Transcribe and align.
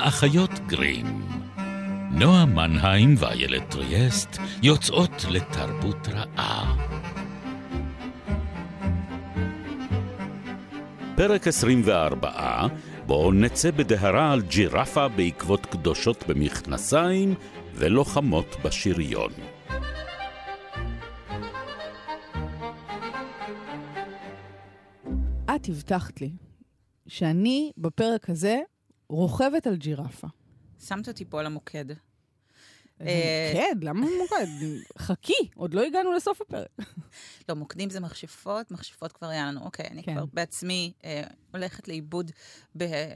האחיות 0.00 0.50
גרים. 0.66 1.06
נועה 2.10 2.46
מנהיים 2.46 3.14
ואיילת 3.18 3.70
טריאסט 3.70 4.38
יוצאות 4.62 5.24
לתרבות 5.30 6.08
רעה. 6.08 6.76
פרק 11.16 11.46
24, 11.46 12.66
בו 13.06 13.32
נצא 13.32 13.70
בדהרה 13.70 14.32
על 14.32 14.42
ג'ירפה 14.42 15.08
בעקבות 15.08 15.66
קדושות 15.66 16.24
במכנסיים 16.28 17.34
ולוחמות 17.74 18.56
בשריון. 18.64 19.32
את 25.44 25.68
הבטחת 25.68 26.20
לי 26.20 26.30
שאני 27.06 27.72
בפרק 27.78 28.30
הזה 28.30 28.60
רוכבת 29.10 29.66
על 29.66 29.76
ג'ירפה. 29.76 30.26
שמת 30.80 31.08
אותי 31.08 31.24
פה 31.24 31.40
על 31.40 31.46
המוקד. 31.46 31.84
אה, 33.00 33.50
כן, 33.52 33.78
למה 33.82 34.06
מוקד? 34.20 34.46
חכי, 34.98 35.48
עוד 35.54 35.74
לא 35.74 35.82
הגענו 35.82 36.12
לסוף 36.12 36.40
הפרק. 36.40 36.68
לא, 37.48 37.56
מוקדים 37.56 37.90
זה 37.90 38.00
מכשפות, 38.00 38.70
מכשפות 38.70 39.12
כבר 39.12 39.26
היה 39.26 39.46
לנו. 39.46 39.60
אוקיי, 39.60 39.86
אני 39.90 40.02
כן. 40.02 40.14
כבר 40.14 40.24
בעצמי 40.32 40.92
אה, 41.04 41.22
הולכת 41.52 41.88
לאיבוד 41.88 42.30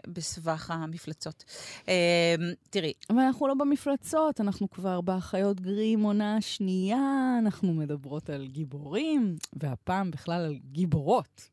בסבך 0.06 0.70
המפלצות. 0.70 1.44
אה, 1.88 2.34
תראי, 2.70 2.92
אבל 3.10 3.18
אנחנו 3.18 3.48
לא 3.48 3.54
במפלצות, 3.54 4.40
אנחנו 4.40 4.70
כבר 4.70 5.00
באחיות 5.00 5.60
גרים 5.60 6.02
עונה 6.02 6.40
שנייה, 6.40 7.36
אנחנו 7.38 7.74
מדברות 7.74 8.30
על 8.30 8.46
גיבורים, 8.46 9.36
והפעם 9.52 10.10
בכלל 10.10 10.40
על 10.40 10.58
גיבורות. 10.72 11.48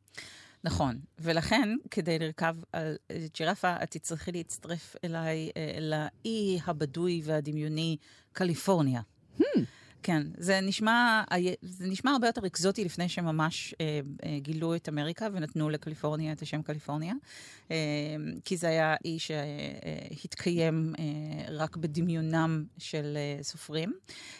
נכון, 0.63 0.99
ולכן, 1.19 1.69
כדי 1.91 2.19
לרכב 2.19 2.55
על 2.73 2.97
אה, 3.11 3.25
ג'ירפה, 3.33 3.75
את 3.83 3.91
תצטרכי 3.91 4.31
להצטרף 4.31 4.95
אליי, 5.03 5.49
אה, 5.57 5.77
לאי 5.79 6.59
הבדוי 6.65 7.21
והדמיוני, 7.23 7.97
קליפורניה. 8.33 9.01
כן, 10.03 10.23
זה 10.37 10.59
נשמע, 10.61 11.23
זה 11.61 11.87
נשמע 11.87 12.11
הרבה 12.11 12.27
יותר 12.27 12.45
אקזוטי 12.45 12.83
לפני 12.85 13.09
שממש 13.09 13.75
אה, 13.81 13.99
אה, 14.25 14.39
גילו 14.39 14.75
את 14.75 14.89
אמריקה 14.89 15.27
ונתנו 15.33 15.69
לקליפורניה 15.69 16.31
את 16.31 16.41
השם 16.41 16.61
קליפורניה, 16.61 17.13
אה, 17.71 17.75
כי 18.45 18.57
זה 18.57 18.67
היה 18.67 18.95
אי 19.05 19.17
שהתקיים 19.19 20.93
אה, 20.99 21.03
רק 21.55 21.77
בדמיונם 21.77 22.63
של 22.77 23.17
אה, 23.17 23.43
סופרים. 23.43 23.93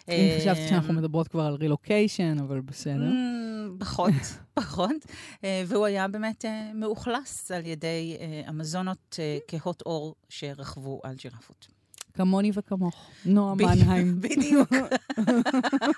אם 0.08 0.14
אה, 0.14 0.38
חשבתי 0.40 0.68
שאנחנו 0.68 0.94
מדברות 0.94 1.28
כבר 1.28 1.44
על 1.44 1.54
רילוקיישן, 1.54 2.40
אבל 2.40 2.62
בסדר. 2.62 3.10
Mm, 3.10 3.80
פחות, 3.80 4.14
פחות. 4.54 4.96
אה, 5.44 5.64
והוא 5.68 5.86
היה 5.86 6.08
באמת 6.08 6.46
אה, 6.46 6.72
מאוכלס 6.74 7.52
על 7.52 7.66
ידי 7.66 8.18
אה, 8.20 8.50
אמזונות 8.50 9.20
אה, 9.20 9.38
כהות 9.48 9.82
עור 9.82 10.16
שרכבו 10.30 11.00
על 11.04 11.16
ג'ירפות. 11.16 11.81
כמוני 12.14 12.52
וכמוך. 12.54 13.10
נועה 13.26 13.56
מנהיים. 13.56 14.16
בדיוק. 14.22 14.70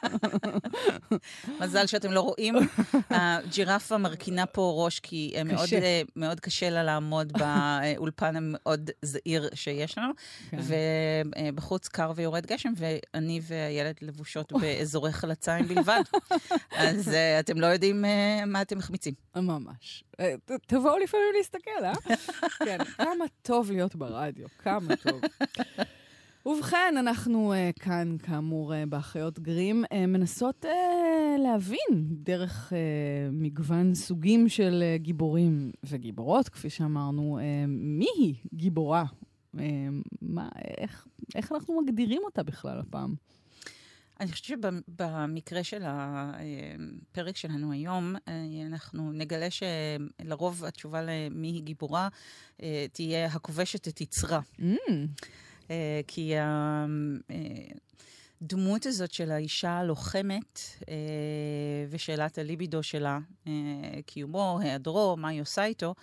מזל 1.61 1.88
שאתם 1.88 2.11
לא 2.11 2.22
רואים. 2.22 2.55
הג'ירפה 3.09 3.97
מרכינה 3.97 4.45
פה 4.45 4.73
ראש, 4.78 5.00
כי 5.00 5.33
אה, 5.36 5.44
מאוד. 5.44 5.70
אה, 5.73 6.02
מאוד 6.16 6.39
קשה 6.39 6.70
לה 6.70 6.83
לעמוד 6.83 7.33
באולפן 7.33 8.36
המאוד 8.36 8.92
זעיר 9.02 9.50
שיש 9.53 9.97
לנו. 9.97 10.14
כן. 10.50 10.58
ובחוץ 11.53 11.88
קר 11.88 12.11
ויורד 12.16 12.45
גשם, 12.45 12.73
ואני 12.77 13.42
והילד 13.44 13.95
לבושות 14.02 14.53
באזורי 14.61 15.14
חלציים 15.14 15.67
בלבד. 15.67 16.02
אז 16.72 17.09
אה, 17.09 17.39
אתם 17.39 17.59
לא 17.59 17.67
יודעים 17.67 18.05
אה, 18.05 18.45
מה 18.45 18.61
אתם 18.61 18.77
מחמיצים. 18.77 19.14
ממש. 19.36 20.03
תבואו 20.67 20.97
לפעמים 20.97 21.28
להסתכל, 21.38 21.83
אה? 21.83 21.94
כן, 22.66 22.78
כמה 22.83 23.25
טוב 23.42 23.72
להיות 23.72 23.95
ברדיו, 23.95 24.47
כמה 24.58 24.95
טוב. 24.95 25.22
ובכן, 26.45 26.95
אנחנו 27.00 27.53
uh, 27.53 27.80
כאן, 27.83 28.16
כאמור, 28.23 28.73
uh, 28.73 28.75
באחיות 28.89 29.39
גרים, 29.39 29.83
uh, 29.86 29.95
מנסות 30.08 30.65
uh, 30.65 31.42
להבין 31.43 32.08
דרך 32.08 32.73
uh, 32.73 32.76
מגוון 33.32 33.95
סוגים 33.95 34.49
של 34.49 34.83
uh, 34.83 35.02
גיבורים 35.02 35.71
וגיבורות, 35.83 36.49
כפי 36.49 36.70
שאמרנו, 36.70 37.39
uh, 37.39 37.67
מי 37.67 38.08
היא 38.16 38.36
גיבורה? 38.54 39.04
Uh, 39.55 39.60
מה, 40.21 40.49
איך, 40.77 41.08
איך 41.36 41.52
אנחנו 41.52 41.82
מגדירים 41.82 42.21
אותה 42.26 42.43
בכלל 42.43 42.80
הפעם? 42.80 43.16
אני 44.19 44.31
חושבת 44.31 44.45
שבמקרה 44.45 45.63
של 45.63 45.83
הפרק 45.85 47.37
שלנו 47.37 47.71
היום, 47.71 48.15
אה, 48.27 48.33
אנחנו 48.65 49.11
נגלה 49.11 49.47
שלרוב 49.49 50.65
התשובה 50.65 51.01
למי 51.01 51.47
היא 51.47 51.63
גיבורה 51.63 52.07
אה, 52.63 52.85
תהיה 52.91 53.25
הכובשת 53.25 53.87
את 53.87 54.01
יצרה. 54.01 54.39
Mm, 54.59 54.63
אה, 55.71 56.01
כי 56.07 56.33
הדמות 58.41 58.85
הזאת 58.85 59.11
של 59.13 59.31
האישה 59.31 59.71
הלוחמת 59.71 60.59
ושאלת 61.89 62.37
הליבידו 62.37 62.83
שלה, 62.83 63.19
קיומו, 64.05 64.59
היעדרו, 64.61 65.17
מה 65.17 65.27
היא 65.27 65.41
עושה 65.41 65.65
איתו, 65.65 65.95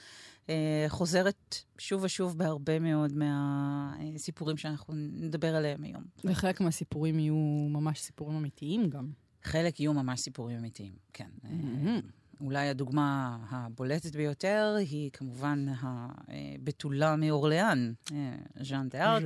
חוזרת 0.89 1.57
שוב 1.79 2.05
ושוב 2.05 2.39
בהרבה 2.39 2.79
מאוד 2.79 3.13
מהסיפורים 3.13 4.57
שאנחנו 4.57 4.95
נדבר 4.97 5.57
עליהם 5.57 5.85
היום. 5.85 6.05
וחלק 6.25 6.61
מהסיפורים 6.61 7.19
יהיו 7.19 7.69
ממש 7.71 8.01
סיפורים 8.01 8.37
אמיתיים 8.37 8.91
גם. 8.91 9.11
חלק 9.43 9.81
יהיו 9.81 9.93
ממש 9.95 10.21
סיפורים 10.21 10.59
אמיתיים, 10.59 10.93
כן. 11.13 11.29
אה, 11.45 12.01
אולי 12.41 12.69
הדוגמה 12.69 13.39
הבולטת 13.51 14.17
ביותר 14.17 14.75
היא 14.79 15.11
כמובן 15.13 15.67
הבתולה 15.79 17.17
מאורליאן, 17.17 17.93
אה, 18.13 18.37
ז'אן 18.65 18.89
דה-ארק, 18.89 19.23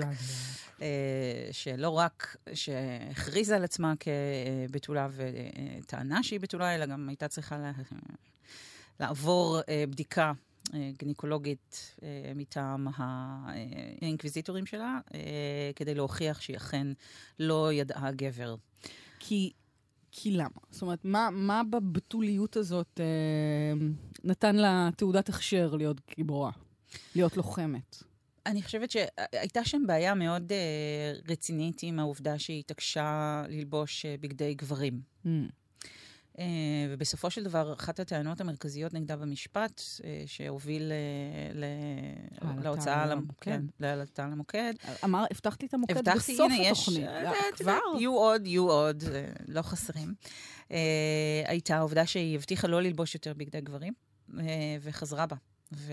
אה, 0.82 1.48
שלא 1.52 1.90
רק 1.90 2.36
שהכריזה 2.54 3.56
על 3.56 3.64
עצמה 3.64 3.94
כבתולה 4.00 5.08
וטענה 5.12 6.22
שהיא 6.22 6.40
בתולה, 6.40 6.74
אלא 6.74 6.86
גם 6.86 7.08
הייתה 7.08 7.28
צריכה 7.28 7.72
לעבור 9.00 9.60
אה, 9.68 9.84
בדיקה 9.90 10.32
אה, 10.74 10.90
גינקולוגית 10.98 11.96
אה, 12.02 12.32
מטעם 12.34 12.88
האינקוויזיטורים 12.96 14.66
שלה, 14.66 14.98
אה, 15.14 15.70
כדי 15.76 15.94
להוכיח 15.94 16.40
שהיא 16.40 16.56
אכן 16.56 16.86
לא 17.38 17.72
ידעה 17.72 18.12
גבר. 18.12 18.54
כי, 19.18 19.52
כי 20.10 20.30
למה? 20.30 20.48
זאת 20.70 20.82
אומרת, 20.82 21.04
מה, 21.04 21.28
מה 21.32 21.62
בבתוליות 21.70 22.56
הזאת 22.56 23.00
נתן 24.24 24.56
לה 24.56 24.88
תעודת 24.96 25.28
הכשר 25.28 25.74
להיות 25.74 26.00
גיבורה? 26.16 26.50
להיות 27.14 27.36
לוחמת? 27.36 28.02
אני 28.46 28.62
חושבת 28.62 28.90
שהייתה 28.90 29.64
שם 29.64 29.82
בעיה 29.86 30.14
מאוד 30.14 30.52
uh, 30.52 31.30
רצינית 31.30 31.80
עם 31.82 31.98
העובדה 31.98 32.38
שהיא 32.38 32.60
התעקשה 32.60 33.42
ללבוש 33.48 34.04
uh, 34.04 34.20
בגדי 34.20 34.54
גברים. 34.54 35.00
Mm. 35.26 35.28
Uh, 36.36 36.40
ובסופו 36.90 37.30
של 37.30 37.44
דבר, 37.44 37.72
אחת 37.72 38.00
הטענות 38.00 38.40
המרכזיות 38.40 38.94
נגדה 38.94 39.16
במשפט, 39.16 39.80
uh, 39.80 40.02
שהוביל. 40.26 40.92
העלתה 42.40 42.62
להוצאה 42.62 43.06
למוקד. 43.06 43.34
כן, 43.40 43.62
להעלתה 43.80 44.26
למוקד. 44.26 44.74
אמר, 45.04 45.24
הבטחת 45.30 45.62
לי 45.62 45.68
את 45.68 45.74
המוקד 45.74 45.96
הבטחתי, 45.96 46.34
בסוף 46.34 46.52
הנה. 46.52 46.70
התוכנית. 46.70 47.08
אה, 47.08 47.24
אה, 47.24 47.30
את 47.30 47.36
יודעת, 47.36 47.54
כבר? 47.58 47.98
יהיו 47.98 48.12
עוד, 48.16 48.46
יהיו 48.46 48.70
עוד, 48.70 49.04
אה, 49.12 49.26
לא 49.48 49.62
חסרים. 49.62 50.14
אה, 50.70 51.42
הייתה 51.46 51.76
העובדה 51.76 52.06
שהיא 52.06 52.36
הבטיחה 52.36 52.68
לא 52.68 52.82
ללבוש 52.82 53.14
יותר 53.14 53.34
בגדי 53.34 53.60
גברים, 53.60 53.92
אה, 54.38 54.44
וחזרה 54.80 55.26
בה. 55.26 55.36
ו- 55.72 55.92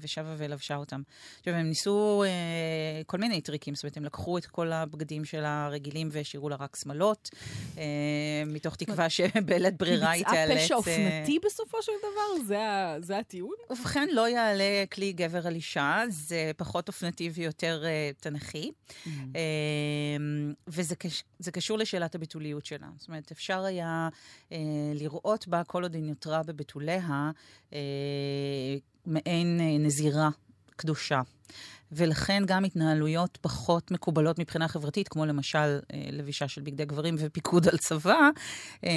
ושבה 0.00 0.34
ולבשה 0.38 0.76
אותם. 0.76 1.02
עכשיו, 1.38 1.54
הם 1.54 1.66
ניסו 1.68 2.24
אה, 2.26 3.02
כל 3.06 3.18
מיני 3.18 3.40
טריקים, 3.40 3.74
זאת 3.74 3.84
אומרת, 3.84 3.96
הם 3.96 4.04
לקחו 4.04 4.38
את 4.38 4.46
כל 4.46 4.72
הבגדים 4.72 5.24
שלה 5.24 5.64
הרגילים 5.64 6.08
והשאירו 6.12 6.48
לה 6.48 6.56
רק 6.56 6.76
שמלות, 6.76 7.30
אה, 7.78 7.82
מתוך 8.46 8.76
תקווה 8.76 9.10
שבלית 9.10 9.76
ברירה 9.78 10.10
היא 10.10 10.24
היא 10.26 10.34
תיאלץ... 10.34 10.48
ביצעה 10.62 10.64
פשע 10.64 10.74
אה, 10.74 11.16
אופנתי 11.18 11.38
בסופו 11.44 11.82
של 11.82 11.92
דבר? 11.98 12.44
זה 12.46 12.60
ה- 12.60 12.96
זה 13.00 13.18
הטיעון? 13.18 13.54
ובכן, 13.70 14.08
לא 14.12 14.28
יעלה 14.28 14.84
כלי 14.92 15.12
גבר 15.12 15.46
על 15.46 15.54
אישה, 15.54 16.02
זה 16.08 16.50
פחות 16.56 16.88
אופנתי 16.88 17.30
ויותר 17.34 17.84
uh, 17.84 18.22
תנכי. 18.22 18.70
Mm. 18.70 19.08
Uh, 19.08 19.08
וזה 20.68 20.96
קש, 20.96 21.24
קשור 21.52 21.78
לשאלת 21.78 22.14
הבתוליות 22.14 22.66
שלה. 22.66 22.86
זאת 22.98 23.08
אומרת, 23.08 23.30
אפשר 23.30 23.64
היה 23.64 24.08
uh, 24.48 24.52
לראות 24.94 25.48
בה, 25.48 25.64
כל 25.64 25.82
עוד 25.82 25.94
היא 25.94 26.02
נותרה 26.02 26.42
בבתוליה, 26.42 27.30
uh, 27.70 27.74
מעין 29.06 29.60
uh, 29.60 29.86
נזירה 29.86 30.30
קדושה. 30.76 31.20
ולכן 31.92 32.42
גם 32.46 32.64
התנהלויות 32.64 33.38
פחות 33.40 33.90
מקובלות 33.90 34.38
מבחינה 34.38 34.68
חברתית, 34.68 35.08
כמו 35.08 35.26
למשל 35.26 35.58
אה, 35.58 36.08
לבישה 36.12 36.48
של 36.48 36.60
בגדי 36.60 36.84
גברים 36.84 37.14
ופיקוד 37.18 37.68
על 37.68 37.78
צבא, 37.78 38.28
אה, 38.84 38.90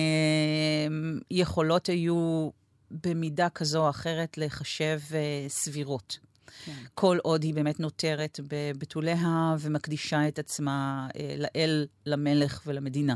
יכולות 1.32 1.88
היו 1.88 2.50
במידה 2.92 3.50
כזו 3.50 3.84
או 3.86 3.90
אחרת 3.90 4.38
לחשב 4.38 5.00
אה, 5.14 5.46
סבירות. 5.50 6.18
כן. 6.66 6.72
כל 6.94 7.18
עוד 7.24 7.44
היא 7.44 7.54
באמת 7.54 7.80
נותרת 7.80 8.40
בבתוליה 8.48 9.56
ומקדישה 9.60 10.28
את 10.28 10.40
עצמה 10.40 11.08
אה, 11.16 11.36
לאל, 11.38 11.88
למלך 12.06 12.62
ולמדינה. 12.66 13.16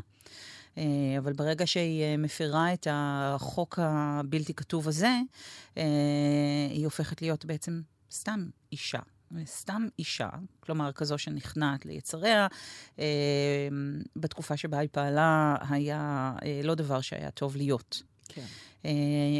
אה, 0.77 0.83
אבל 1.17 1.33
ברגע 1.33 1.67
שהיא 1.67 2.03
אה, 2.03 2.17
מפרה 2.17 2.73
את 2.73 2.87
החוק 2.91 3.79
הבלתי 3.81 4.53
כתוב 4.53 4.87
הזה, 4.87 5.19
אה, 5.77 5.83
היא 6.69 6.85
הופכת 6.85 7.21
להיות 7.21 7.45
בעצם 7.45 7.81
סתם 8.11 8.49
אישה. 8.71 8.99
סתם 9.45 9.87
אישה, 9.99 10.29
כלומר 10.59 10.91
כזו 10.91 11.17
שנכנעת 11.17 11.85
ליצריה, 11.85 12.47
בתקופה 14.15 14.57
שבה 14.57 14.77
היא 14.77 14.89
פעלה 14.91 15.55
היה 15.69 16.33
לא 16.63 16.75
דבר 16.75 17.01
שהיה 17.01 17.31
טוב 17.31 17.55
להיות. 17.55 18.03
כן. 18.29 18.45
אה, 18.85 18.91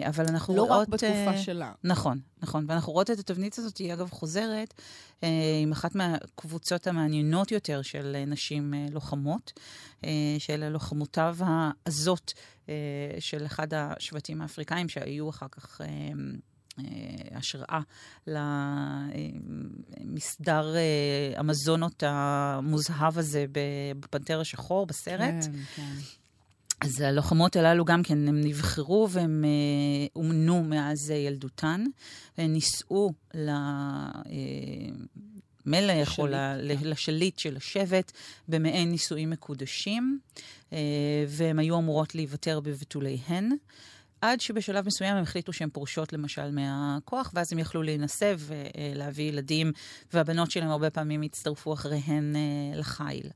אבל 0.08 0.26
אנחנו 0.28 0.56
לא 0.56 0.64
רואות... 0.64 0.82
רק 0.82 0.88
בתקופה 0.88 1.38
שלה. 1.38 1.72
נכון, 1.84 2.20
נכון. 2.42 2.66
ואנחנו 2.68 2.94
רואות 2.94 3.12
את 3.12 3.20
התבנית 3.20 3.58
הזאת, 3.58 3.78
היא 3.78 3.94
אגב 3.94 4.10
חוזרת 4.10 4.74
עם 5.62 5.72
אחת 5.72 5.96
מהקבוצות 5.96 6.88
המעניינות 6.88 7.52
יותר 7.52 7.82
של 7.82 8.24
נשים 8.28 8.74
לוחמות, 8.92 9.54
של 10.40 10.70
לוחמותיו 10.70 11.38
העזות 11.40 12.34
של 13.20 13.46
אחד 13.46 13.74
השבטים 13.74 14.42
האפריקאים 14.42 14.90
שהיו 14.90 15.30
אחר 15.30 15.48
כך... 15.52 15.82
אה, 15.82 17.38
השראה 17.38 17.80
למסדר 19.98 20.76
המזונות 21.36 22.04
המוזהב 22.08 23.18
הזה 23.18 23.46
בפנתר 24.00 24.40
השחור, 24.40 24.86
בסרט. 24.86 25.20
כן, 25.44 25.52
כן. 25.76 25.94
אז 26.82 27.02
הלוחמות 27.02 27.56
הללו 27.56 27.86
גם 27.86 28.04
כן, 28.04 28.28
הם 28.28 28.42
נבחרו 28.42 29.08
והם 29.10 29.46
אה, 29.46 30.08
אומנו 30.16 30.64
מאז 30.64 31.10
ילדותן, 31.10 31.86
והם 32.38 32.54
נישאו 32.54 33.12
למלך 35.66 36.20
או 36.20 36.24
כן. 36.24 36.32
לשליט 36.82 37.40
של 37.40 37.58
השבט 37.58 38.12
במעין 38.48 38.92
נישואים 38.92 39.30
מקודשים, 39.30 40.20
והם 41.28 41.60
היו 41.60 41.78
אמורות 41.78 42.16
להיוותר 42.16 42.60
בבתוליהן. 42.60 43.50
עד 44.22 44.42
שבשלב 44.42 44.88
מסוים 44.88 45.16
הם 45.16 45.24
החליטו 45.24 45.54
שהן 45.54 45.70
פורשות 45.70 46.14
למשל 46.14 46.52
מהכוח, 46.52 47.32
ואז 47.34 47.54
הם 47.54 47.60
יכלו 47.60 47.84
להינשא 47.84 48.36
ולהביא 48.38 49.30
ילדים, 49.30 49.72
והבנות 50.14 50.52
שלהם 50.52 50.70
הרבה 50.70 50.90
פעמים 50.90 51.22
הצטרפו 51.22 51.74
אחריהן 51.74 52.36
אה, 52.36 52.80
לחיל. 52.80 53.30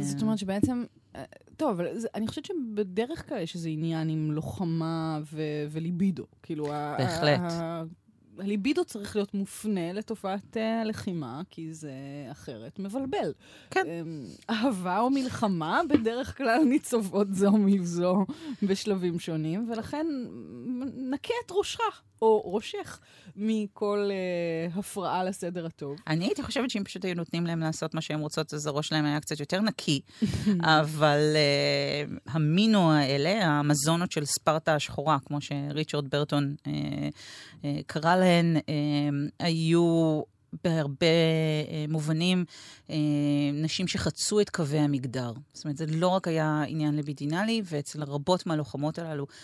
זאת 0.00 0.22
אומרת 0.22 0.38
שבעצם, 0.38 0.84
אה, 1.16 1.24
טוב, 1.56 1.70
אבל 1.70 1.86
אני 2.14 2.26
חושבת 2.26 2.44
שבדרך 2.44 3.28
כלל 3.28 3.38
יש 3.38 3.54
איזה 3.54 3.68
עניין 3.68 4.08
עם 4.08 4.32
לוחמה 4.32 5.20
ו- 5.32 5.66
וליבידו. 5.70 6.24
כאילו, 6.42 6.64
בהחלט. 6.98 7.52
הליבידו 8.38 8.84
צריך 8.84 9.16
להיות 9.16 9.34
מופנה 9.34 9.92
לתופעת 9.92 10.56
הלחימה, 10.80 11.36
אה, 11.38 11.42
כי 11.50 11.72
זה 11.74 11.92
אחרת 12.30 12.78
מבלבל. 12.78 13.32
כן. 13.70 13.86
אמ, 13.86 14.24
אהבה 14.50 15.00
או 15.00 15.10
מלחמה 15.10 15.80
בדרך 15.88 16.36
כלל 16.36 16.64
ניצובות 16.64 17.34
זו 17.34 17.52
מזו 17.52 18.26
בשלבים 18.62 19.18
שונים, 19.18 19.70
ולכן 19.70 20.06
נקה 20.96 21.34
את 21.46 21.52
ראשך, 21.52 22.02
או 22.22 22.54
ראשך, 22.54 23.00
מכל 23.36 24.08
uh, 24.10 24.78
הפרעה 24.78 25.24
לסדר 25.24 25.66
הטוב. 25.66 25.96
אני 26.06 26.24
הייתי 26.24 26.42
חושבת 26.42 26.70
שאם 26.70 26.84
פשוט 26.84 27.04
היו 27.04 27.14
נותנים 27.14 27.46
להם 27.46 27.60
לעשות 27.60 27.94
מה 27.94 28.00
שהם 28.00 28.20
רוצות, 28.20 28.54
אז 28.54 28.66
הראש 28.66 28.88
שלהם 28.88 29.04
היה 29.04 29.20
קצת 29.20 29.40
יותר 29.40 29.60
נקי. 29.60 30.00
אבל 30.80 31.36
uh, 31.36 32.20
המינו 32.26 32.92
האלה, 32.92 33.46
המזונות 33.46 34.12
של 34.12 34.24
ספרטה 34.24 34.74
השחורה, 34.74 35.18
כמו 35.26 35.38
שריצ'רד 35.40 36.10
ברטון 36.10 36.54
uh, 36.58 36.68
uh, 36.68 37.64
קרא 37.86 38.16
להן, 38.16 38.56
uh, 38.56 38.60
היו 39.38 40.22
בהרבה 40.64 41.06
uh, 41.06 41.92
מובנים 41.92 42.44
uh, 42.88 42.92
נשים 43.52 43.88
שחצו 43.88 44.40
את 44.40 44.50
קווי 44.50 44.78
המגדר. 44.78 45.32
זאת 45.52 45.64
אומרת, 45.64 45.76
זה 45.76 45.86
לא 45.88 46.08
רק 46.08 46.28
היה 46.28 46.62
עניין 46.66 46.96
לבידינלי, 46.96 47.62
ואצל 47.64 48.02
רבות 48.02 48.46
מהלוחמות 48.46 48.98
הללו 48.98 49.26
אה, 49.26 49.36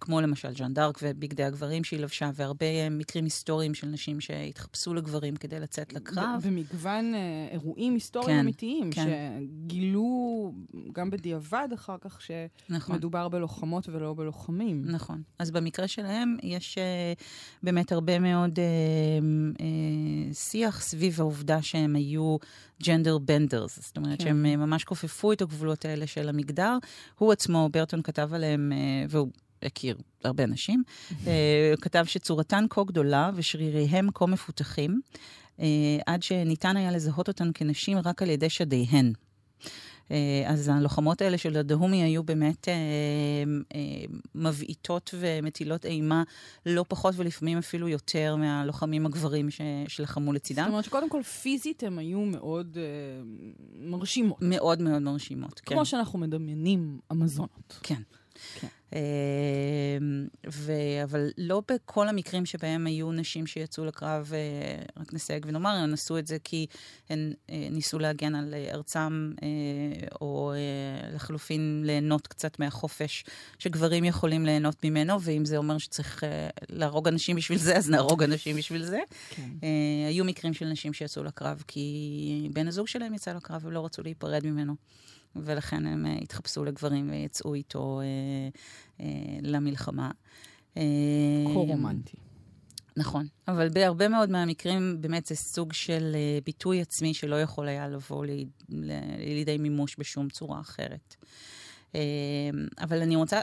כמו 0.00 0.20
למשל 0.20 0.56
ז'אן 0.56 0.74
דארק 0.74 0.98
ובגדי 1.02 1.44
הגברים 1.44 1.84
שהיא 1.84 2.00
לבשה, 2.00 2.30
והרבה 2.34 2.66
אה, 2.66 2.88
מקרים 2.90 3.24
היסטוריים 3.24 3.74
של 3.74 3.86
נשים 3.86 4.20
שהתחפשו 4.20 4.94
לגברים 4.94 5.36
כדי 5.36 5.60
לצאת 5.60 5.92
לקרב. 5.92 6.40
ומגוון 6.42 7.14
אה, 7.14 7.48
אירועים 7.50 7.94
היסטוריים 7.94 8.36
כן, 8.36 8.40
אמיתיים, 8.40 8.90
כן. 8.90 9.06
שגילו 9.66 10.52
גם 10.92 11.10
בדיעבד 11.10 11.68
אחר 11.74 11.96
כך 12.00 12.20
שמדובר 12.20 13.18
נכון. 13.18 13.30
בלוחמות 13.30 13.88
ולא 13.88 14.14
בלוחמים. 14.16 14.82
נכון. 14.84 15.22
אז 15.38 15.50
במקרה 15.50 15.88
שלהם 15.88 16.36
יש 16.42 16.78
באמת 17.62 17.92
הרבה 17.92 18.18
מאוד 18.18 18.58
שיח 20.32 20.80
סביב 20.80 21.20
העובדה 21.20 21.62
שהם 21.62 21.96
היו 21.96 22.36
ג'נדר 22.82 23.18
בנדרס, 23.18 23.78
זאת 23.86 23.96
אומרת 23.96 24.18
כן. 24.18 24.24
שהם 24.24 24.42
ממש 24.42 24.84
כופפו 24.84 25.32
את 25.32 25.42
הגבולות 25.42 25.84
האלה 25.84 26.06
של 26.06 26.28
המגדר. 26.28 26.78
הוא 27.18 27.32
עצמו, 27.32 27.68
ברטון 27.72 28.02
כתב 28.02 28.34
עליהם, 28.34 28.72
והוא 29.08 29.28
הכיר 29.64 29.96
הרבה 30.24 30.44
אנשים, 30.44 30.82
אה, 31.26 31.74
כתב 31.80 32.04
שצורתן 32.08 32.64
כה 32.70 32.84
גדולה 32.84 33.30
ושריריהם 33.34 34.08
כה 34.14 34.26
מפותחים, 34.26 35.00
אה, 35.60 35.66
עד 36.06 36.22
שניתן 36.22 36.76
היה 36.76 36.90
לזהות 36.90 37.28
אותן 37.28 37.50
כנשים 37.54 37.98
רק 38.04 38.22
על 38.22 38.30
ידי 38.30 38.50
שדיהן. 38.50 39.12
אה, 40.10 40.42
אז 40.46 40.68
הלוחמות 40.68 41.22
האלה 41.22 41.38
של 41.38 41.56
הדהומי 41.56 42.02
היו 42.02 42.22
באמת 42.22 42.68
אה, 42.68 42.74
אה, 43.74 43.80
מבעיטות 44.34 45.14
ומטילות 45.18 45.86
אימה 45.86 46.22
לא 46.66 46.84
פחות 46.88 47.14
ולפעמים 47.16 47.58
אפילו 47.58 47.88
יותר 47.88 48.36
מהלוחמים 48.36 49.06
הגברים 49.06 49.50
ש, 49.50 49.60
שלחמו 49.88 50.32
לצידם. 50.32 50.62
זאת 50.62 50.70
אומרת 50.70 50.84
שקודם 50.84 51.08
כל 51.08 51.22
פיזית 51.22 51.82
הן 51.82 51.98
היו 51.98 52.20
מאוד 52.20 52.78
אה, 52.80 53.22
מרשימות. 53.80 54.38
מאוד 54.40 54.82
מאוד 54.82 55.02
מרשימות, 55.02 55.60
כן. 55.60 55.74
כמו 55.74 55.86
שאנחנו 55.86 56.18
מדמיינים 56.18 56.98
אמזונות. 57.12 57.78
כן. 57.82 58.02
כן. 58.60 58.68
אמ, 58.94 60.26
ו... 60.50 60.72
אבל 61.04 61.30
לא 61.38 61.62
בכל 61.72 62.08
המקרים 62.08 62.46
שבהם 62.46 62.86
היו 62.86 63.12
נשים 63.12 63.46
שיצאו 63.46 63.84
לקרב, 63.84 64.30
אה, 64.34 64.82
רק 64.96 65.14
נסייג 65.14 65.46
ונאמר, 65.48 65.70
הן 65.70 65.92
עשו 65.92 66.18
את 66.18 66.26
זה 66.26 66.36
כי 66.44 66.66
הן 67.10 67.32
אה, 67.50 67.68
ניסו 67.70 67.98
להגן 67.98 68.34
על 68.34 68.54
ארצם, 68.72 69.32
אה, 69.42 69.48
או 70.20 70.52
לחלופין 71.14 71.82
ליהנות 71.84 72.26
קצת 72.26 72.58
מהחופש 72.58 73.24
שגברים 73.58 74.04
יכולים 74.04 74.46
ליהנות 74.46 74.84
ממנו, 74.84 75.22
ואם 75.22 75.44
זה 75.44 75.56
אומר 75.56 75.78
שצריך 75.78 76.24
להרוג 76.68 77.08
אנשים 77.08 77.36
בשביל 77.36 77.58
זה, 77.58 77.76
אז 77.76 77.90
נהרוג 77.90 78.22
אנשים 78.22 78.56
בשביל 78.56 78.84
זה. 78.84 78.98
כן. 79.30 79.50
היו 80.08 80.24
מקרים 80.24 80.54
של 80.54 80.66
נשים 80.66 80.92
שיצאו 80.92 81.24
לקרב 81.24 81.62
כי 81.66 82.48
בן 82.52 82.68
הזוג 82.68 82.88
שלהם 82.88 83.14
יצא 83.14 83.32
לקרב 83.32 83.64
ולא 83.64 83.84
רצו 83.84 84.02
להיפרד 84.02 84.46
ממנו. 84.46 84.74
ולכן 85.36 85.86
הם 85.86 86.06
uh, 86.06 86.22
התחפשו 86.22 86.64
לגברים 86.64 87.10
ויצאו 87.10 87.54
איתו 87.54 88.00
uh, 88.00 89.00
uh, 89.00 89.02
למלחמה. 89.42 90.10
כה 90.74 90.80
רומנטי. 91.54 92.16
נכון, 92.96 93.26
אבל 93.48 93.68
בהרבה 93.68 94.08
מאוד 94.08 94.30
מהמקרים 94.30 94.96
באמת 95.00 95.26
זה 95.26 95.34
סוג 95.34 95.72
של 95.72 96.16
ביטוי 96.44 96.80
עצמי 96.80 97.14
שלא 97.14 97.40
יכול 97.40 97.68
היה 97.68 97.88
לבוא 97.88 98.26
ליד, 98.26 98.48
לידי 99.18 99.58
מימוש 99.58 99.96
בשום 99.98 100.28
צורה 100.28 100.60
אחרת. 100.60 101.16
אבל 102.80 103.02
אני 103.02 103.16
רוצה 103.16 103.40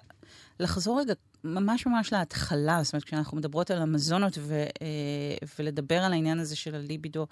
לחזור 0.60 1.00
רגע 1.00 1.14
ממש 1.44 1.86
ממש 1.86 2.14
להתחלה, 2.14 2.84
זאת 2.84 2.94
אומרת, 2.94 3.04
כשאנחנו 3.04 3.38
מדברות 3.38 3.72
על 3.72 3.82
המזונות 3.82 4.38
ו, 4.40 4.54
אה, 4.54 5.48
ולדבר 5.60 6.04
על 6.04 6.14
העניין 6.14 6.40
הזה 6.40 6.56
של 6.56 6.76
הליבידו 6.76 7.28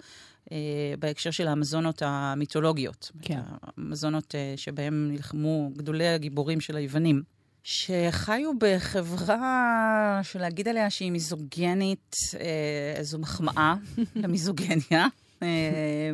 אה, 0.52 0.56
בהקשר 0.98 1.30
של 1.30 1.48
המזונות 1.48 2.02
המיתולוגיות. 2.04 3.10
כן. 3.22 3.40
המזונות 3.76 4.34
אה, 4.34 4.54
שבהם 4.56 5.08
נלחמו 5.10 5.70
גדולי 5.76 6.08
הגיבורים 6.08 6.60
של 6.60 6.76
היוונים. 6.76 7.22
שחיו 7.62 8.58
בחברה 8.58 10.20
שלהגיד 10.22 10.68
עליה 10.68 10.90
שהיא 10.90 11.10
מיזוגנית, 11.10 12.16
אה, 12.40 13.02
זו 13.04 13.18
מחמאה 13.18 13.74
למיזוגניה. 14.22 15.06
אה, 15.42 16.10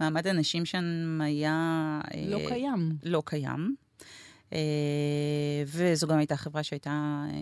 מעמד 0.00 0.26
הנשים 0.26 0.64
שם 0.64 1.18
היה... 1.20 1.54
אה, 2.14 2.24
לא 2.28 2.40
קיים. 2.48 2.92
לא 3.02 3.22
קיים. 3.26 3.74
אה, 4.52 5.62
וזו 5.66 6.06
גם 6.06 6.18
הייתה 6.18 6.36
חברה 6.36 6.62
שהייתה 6.62 6.90
אה, 6.90 7.36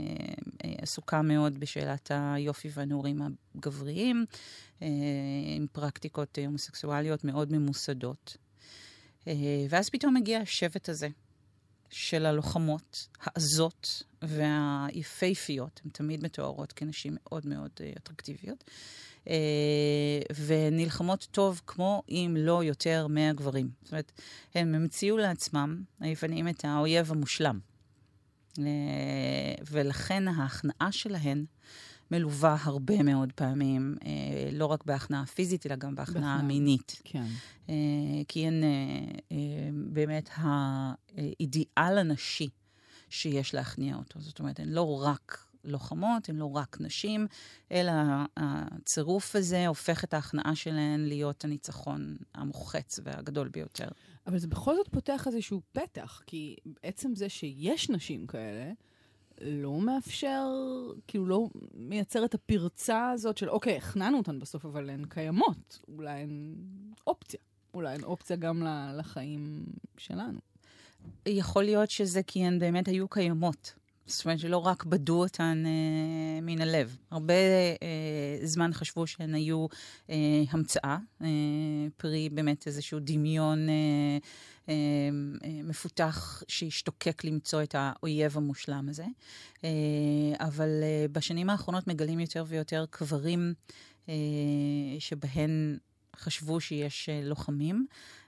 אה, 0.64 0.74
עסוקה 0.82 1.22
מאוד 1.22 1.60
בשאלת 1.60 2.10
היופי 2.14 2.68
והנעורים 2.74 3.20
הגבריים, 3.54 4.24
עם 5.56 5.66
פרקטיקות 5.72 6.38
הומוסקסואליות 6.46 7.24
מאוד 7.24 7.52
ממוסדות. 7.52 8.36
ואז 9.68 9.90
פתאום 9.90 10.14
מגיע 10.14 10.38
השבט 10.38 10.88
הזה 10.88 11.08
של 11.90 12.26
הלוחמות 12.26 13.08
העזות 13.20 14.02
והיפהפיות, 14.22 15.80
הן 15.84 15.90
תמיד 15.90 16.24
מתוארות 16.24 16.72
כנשים 16.72 17.16
מאוד 17.20 17.46
מאוד 17.46 17.70
אטרקטיביות. 17.96 18.64
אה, 19.28 19.34
ונלחמות 20.46 21.28
טוב 21.30 21.60
כמו 21.66 22.02
אם 22.08 22.36
לא 22.38 22.64
יותר 22.64 23.06
מהגברים. 23.06 23.70
זאת 23.82 23.92
אומרת, 23.92 24.12
הם 24.54 24.74
המציאו 24.74 25.16
לעצמם, 25.16 25.82
היוונים, 26.00 26.48
את 26.48 26.64
האויב 26.64 27.12
המושלם. 27.12 27.58
אה, 28.58 28.64
ולכן 29.70 30.28
ההכנעה 30.28 30.92
שלהן 30.92 31.44
מלווה 32.10 32.56
הרבה 32.62 33.02
מאוד 33.02 33.32
פעמים, 33.32 33.96
אה, 34.04 34.50
לא 34.52 34.66
רק 34.66 34.84
בהכנעה 34.84 35.26
פיזית, 35.26 35.66
אלא 35.66 35.76
גם 35.76 35.94
בהכנעה 35.94 36.42
מינית. 36.42 37.02
כן. 37.04 37.26
כי 38.28 38.46
הן 38.46 38.62
באמת 39.72 40.30
האידיאל 40.34 41.98
הנשי 41.98 42.48
שיש 43.10 43.54
להכניע 43.54 43.96
אותו. 43.96 44.20
זאת 44.20 44.38
אומרת, 44.40 44.60
הן 44.60 44.68
לא 44.68 45.02
רק 45.02 45.47
לוחמות, 45.64 46.28
הן 46.28 46.36
לא 46.36 46.56
רק 46.56 46.76
נשים, 46.80 47.26
אלא 47.72 47.92
הצירוף 48.36 49.36
הזה 49.36 49.66
הופך 49.66 50.04
את 50.04 50.14
ההכנעה 50.14 50.54
שלהן 50.54 51.04
להיות 51.04 51.44
הניצחון 51.44 52.16
המוחץ 52.34 53.00
והגדול 53.02 53.48
ביותר. 53.48 53.88
אבל 54.26 54.38
זה 54.38 54.48
בכל 54.48 54.76
זאת 54.76 54.88
פותח 54.88 55.26
איזשהו 55.26 55.60
פתח, 55.72 56.22
כי 56.26 56.56
עצם 56.82 57.14
זה 57.14 57.28
שיש 57.28 57.90
נשים 57.90 58.26
כאלה, 58.26 58.72
לא 59.40 59.80
מאפשר, 59.80 60.46
כאילו 61.06 61.26
לא 61.26 61.48
מייצר 61.74 62.24
את 62.24 62.34
הפרצה 62.34 63.10
הזאת 63.10 63.38
של, 63.38 63.50
אוקיי, 63.50 63.76
הכנענו 63.76 64.18
אותן 64.18 64.38
בסוף, 64.38 64.64
אבל 64.64 64.90
הן 64.90 65.04
קיימות. 65.08 65.80
אולי 65.88 66.20
הן 66.20 66.54
אופציה. 67.06 67.40
אולי 67.74 67.94
הן 67.94 68.04
אופציה 68.04 68.36
גם 68.36 68.62
לחיים 68.98 69.66
שלנו. 69.98 70.38
יכול 71.26 71.64
להיות 71.64 71.90
שזה 71.90 72.22
כי 72.22 72.44
הן 72.44 72.58
באמת 72.58 72.88
היו 72.88 73.08
קיימות. 73.08 73.74
זאת 74.08 74.24
אומרת 74.24 74.38
שלא 74.38 74.56
רק 74.56 74.84
בדו 74.84 75.20
אותן 75.22 75.62
אה, 75.66 76.40
מן 76.40 76.60
הלב. 76.60 76.96
הרבה 77.10 77.34
אה, 77.82 78.38
זמן 78.42 78.70
חשבו 78.72 79.06
שהן 79.06 79.34
היו 79.34 79.66
אה, 80.10 80.14
המצאה, 80.50 80.96
אה, 81.22 81.28
פרי 81.96 82.28
באמת 82.28 82.66
איזשהו 82.66 82.98
דמיון 83.02 83.68
אה, 83.68 83.74
אה, 84.68 84.74
אה, 85.44 85.60
מפותח 85.64 86.42
שהשתוקק 86.48 87.24
למצוא 87.24 87.62
את 87.62 87.74
האויב 87.78 88.36
המושלם 88.36 88.88
הזה. 88.88 89.04
אה, 89.64 89.70
אבל 90.40 90.68
אה, 90.82 91.06
בשנים 91.12 91.50
האחרונות 91.50 91.86
מגלים 91.86 92.20
יותר 92.20 92.44
ויותר 92.48 92.84
קברים 92.90 93.54
אה, 94.08 94.14
שבהן 94.98 95.78
חשבו 96.18 96.60
שיש 96.60 97.08
אה, 97.08 97.20
לוחמים. 97.24 97.86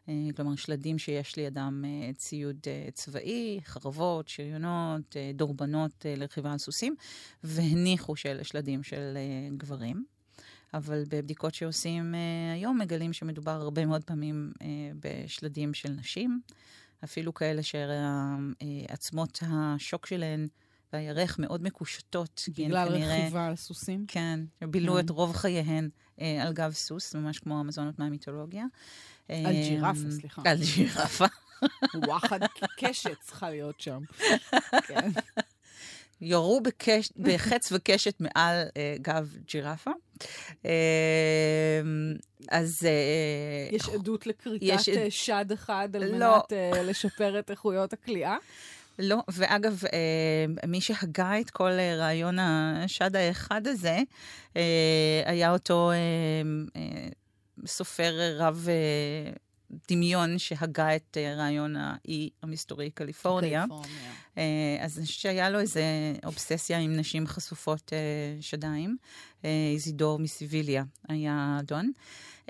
אה, 0.08 0.14
כלומר, 0.36 0.56
שלדים 0.56 0.98
שיש 0.98 1.36
לידם 1.36 1.84
אה, 1.86 2.12
ציוד 2.12 2.56
צבאי, 2.92 3.60
חרבות, 3.64 4.28
שריונות, 4.28 5.16
דורבנות 5.34 6.06
לרכיבה 6.18 6.52
על 6.52 6.58
סוסים, 6.58 6.94
והניחו 7.44 8.16
שאלה 8.16 8.44
שלדים 8.44 8.82
של 8.82 9.18
גברים. 9.56 10.04
אבל 10.74 11.04
בבדיקות 11.08 11.54
שעושים 11.54 12.14
היום 12.54 12.78
מגלים 12.78 13.12
שמדובר 13.12 13.50
הרבה 13.50 13.86
מאוד 13.86 14.04
פעמים 14.04 14.52
בשלדים 15.00 15.74
של 15.74 15.88
נשים, 15.88 16.40
אפילו 17.04 17.34
כאלה 17.34 17.62
שעצמות 17.62 19.38
השוק 19.42 20.06
שלהן 20.06 20.48
והירך 20.92 21.38
מאוד 21.38 21.62
מקושטות. 21.62 22.44
בגלל 22.48 22.88
כנראה, 22.88 23.18
רכיבה 23.18 23.46
על 23.46 23.56
סוסים? 23.56 24.04
כן, 24.08 24.40
בילו 24.62 24.94
כן. 24.94 25.00
את 25.00 25.10
רוב 25.10 25.36
חייהן 25.36 25.88
אה, 26.20 26.42
על 26.42 26.52
גב 26.52 26.72
סוס, 26.72 27.14
ממש 27.14 27.38
כמו 27.38 27.60
המזונות 27.60 27.98
מהמיתולוגיה. 27.98 28.64
על 29.28 29.52
ג'ירפה, 29.52 30.10
סליחה. 30.10 30.42
על 30.44 30.58
ג'ירפה. 30.74 31.26
וואחד 31.94 32.40
קשת 32.78 33.20
צריכה 33.20 33.50
להיות 33.50 33.80
שם. 33.80 34.02
כן. 34.88 35.10
יורו 36.20 36.60
בקש, 36.60 37.12
בחץ 37.16 37.72
וקשת 37.72 38.20
מעל 38.20 38.62
uh, 38.68 39.02
גב 39.02 39.36
ג'ירפה. 39.46 39.90
Uh, 40.62 40.66
אז... 42.48 42.82
Uh, 42.82 43.74
יש 43.74 43.88
עדות 43.88 44.26
לכריתת 44.26 44.66
יש... 44.66 44.88
שד 45.08 45.52
אחד 45.52 45.88
על 45.96 46.04
לא. 46.04 46.34
מנת 46.36 46.52
uh, 46.52 46.78
לשפר 46.78 47.38
את 47.38 47.50
איכויות 47.50 47.92
הכליאה? 47.92 48.36
לא, 49.00 49.22
ואגב, 49.28 49.82
אה, 49.92 50.68
מי 50.68 50.80
שהגה 50.80 51.40
את 51.40 51.50
כל 51.50 51.70
אה, 51.70 51.96
רעיון 51.96 52.38
השד 52.38 53.16
האחד 53.16 53.66
הזה, 53.66 53.98
אה, 54.56 55.22
היה 55.26 55.52
אותו 55.52 55.92
סופר 57.66 58.12
רב 58.38 58.68
דמיון 59.88 60.38
שהגה 60.38 60.96
את 60.96 61.16
רעיון 61.36 61.76
האי 61.76 62.30
המסתורי 62.42 62.90
קליפורניה. 62.90 63.64
אז 64.80 64.98
אני 64.98 65.06
חושבת 65.06 65.20
שהיה 65.20 65.50
לו 65.50 65.60
איזו 65.60 65.80
אובססיה 66.24 66.78
עם 66.78 66.96
נשים 66.96 67.26
חשופות 67.26 67.92
שדיים. 68.40 68.96
איזידור 69.44 70.18
מסיביליה 70.18 70.84
היה 71.08 71.56
אדון. 71.60 71.92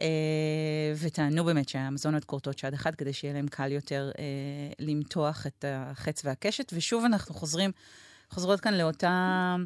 אה, 0.01 0.93
וטענו 0.97 1.45
באמת 1.45 1.69
שהמזונות 1.69 2.25
כורתות 2.25 2.59
שד 2.59 2.75
אחד 2.75 2.95
כדי 2.95 3.13
שיהיה 3.13 3.35
להם 3.35 3.49
קל 3.49 3.73
יותר 3.73 4.11
אה, 4.19 4.25
למתוח 4.79 5.47
את 5.47 5.65
החץ 5.69 6.25
והקשת. 6.25 6.73
ושוב 6.77 7.05
אנחנו 7.05 7.35
חוזרים, 7.35 7.71
חוזרות 8.31 8.61
כאן 8.61 8.75
לאותה 8.75 9.57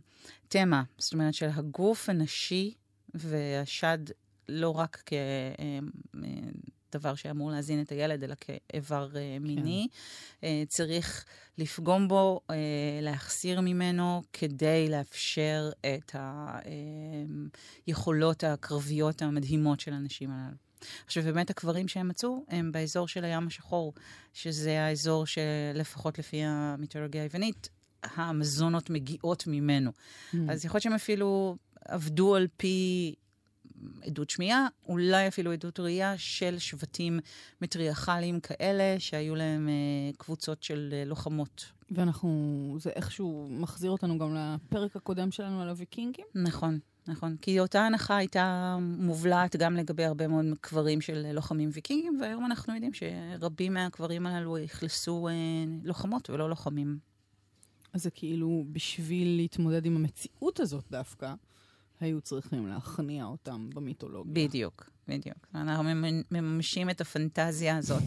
תמה, 0.48 0.82
זאת 0.98 1.12
אומרת 1.12 1.34
של 1.34 1.48
הגוף 1.54 2.08
הנשי 2.08 2.74
והשד 3.14 3.98
לא 4.48 4.70
רק 4.70 5.02
כ... 5.06 5.12
אה, 6.94 6.98
דבר 6.98 7.14
שאמור 7.14 7.50
להזין 7.50 7.80
את 7.80 7.92
הילד, 7.92 8.24
אלא 8.24 8.34
כאיבר 8.40 9.08
uh, 9.12 9.40
מיני. 9.40 9.86
כן. 10.40 10.46
Uh, 10.46 10.68
צריך 10.68 11.24
לפגום 11.58 12.08
בו, 12.08 12.40
uh, 12.42 12.54
להחסיר 13.02 13.60
ממנו, 13.60 14.22
כדי 14.32 14.88
לאפשר 14.90 15.70
את 15.80 16.16
היכולות 17.86 18.44
הקרביות 18.44 19.22
המדהימות 19.22 19.80
של 19.80 19.92
הנשים 19.92 20.30
הללו. 20.30 20.56
עכשיו, 21.06 21.22
באמת 21.22 21.50
הקברים 21.50 21.88
שהם 21.88 22.08
מצאו 22.08 22.44
הם 22.48 22.72
באזור 22.72 23.08
של 23.08 23.24
הים 23.24 23.46
השחור, 23.46 23.92
שזה 24.32 24.82
האזור 24.82 25.26
שלפחות 25.26 26.18
לפי 26.18 26.42
המיתולוגיה 26.44 27.22
היוונית, 27.22 27.68
האמזונות 28.02 28.90
מגיעות 28.90 29.44
ממנו. 29.46 29.90
Mm. 29.90 30.36
אז 30.50 30.64
יכול 30.64 30.76
להיות 30.76 30.82
שהם 30.82 30.92
אפילו 30.92 31.56
עבדו 31.84 32.34
על 32.34 32.46
פי 32.56 33.14
עדות 34.02 34.30
שמיעה, 34.30 34.66
אולי 34.88 35.28
אפילו 35.28 35.52
עדות 35.52 35.80
ראייה 35.80 36.18
של 36.18 36.58
שבטים 36.58 37.20
מטריארכליים 37.62 38.40
כאלה, 38.40 38.96
שהיו 38.98 39.34
להם 39.34 39.68
אה, 39.68 40.12
קבוצות 40.16 40.62
של 40.62 40.90
אה, 40.92 41.04
לוחמות. 41.04 41.64
ואנחנו, 41.90 42.76
זה 42.80 42.90
איכשהו 42.90 43.48
מחזיר 43.50 43.90
אותנו 43.90 44.18
גם 44.18 44.34
לפרק 44.34 44.96
הקודם 44.96 45.30
שלנו 45.30 45.62
על 45.62 45.68
הוויקינגים? 45.68 46.26
נכון. 46.34 46.78
נכון, 47.08 47.36
כי 47.40 47.60
אותה 47.60 47.80
הנחה 47.80 48.16
הייתה 48.16 48.76
מובלעת 48.80 49.56
גם 49.56 49.76
לגבי 49.76 50.04
הרבה 50.04 50.28
מאוד 50.28 50.44
קברים 50.60 51.00
של 51.00 51.32
לוחמים 51.32 51.70
ויקינגים, 51.72 52.18
והיום 52.20 52.44
אנחנו 52.44 52.74
יודעים 52.74 52.92
שרבים 52.94 53.74
מהקברים 53.74 54.26
הללו 54.26 54.64
אכלסו 54.64 55.28
אה, 55.28 55.32
לוחמות 55.82 56.30
ולא 56.30 56.48
לוחמים. 56.48 56.98
אז 57.92 58.02
זה 58.02 58.10
כאילו 58.10 58.64
בשביל 58.72 59.36
להתמודד 59.36 59.86
עם 59.86 59.96
המציאות 59.96 60.60
הזאת 60.60 60.84
דווקא, 60.90 61.34
היו 62.04 62.20
צריכים 62.20 62.66
להכניע 62.66 63.24
אותם 63.24 63.70
במיתולוגיה. 63.74 64.46
בדיוק, 64.48 64.90
בדיוק. 65.08 65.46
אנחנו 65.54 65.84
מממשים 66.30 66.90
את 66.90 67.00
הפנטזיה 67.00 67.76
הזאת 67.76 68.02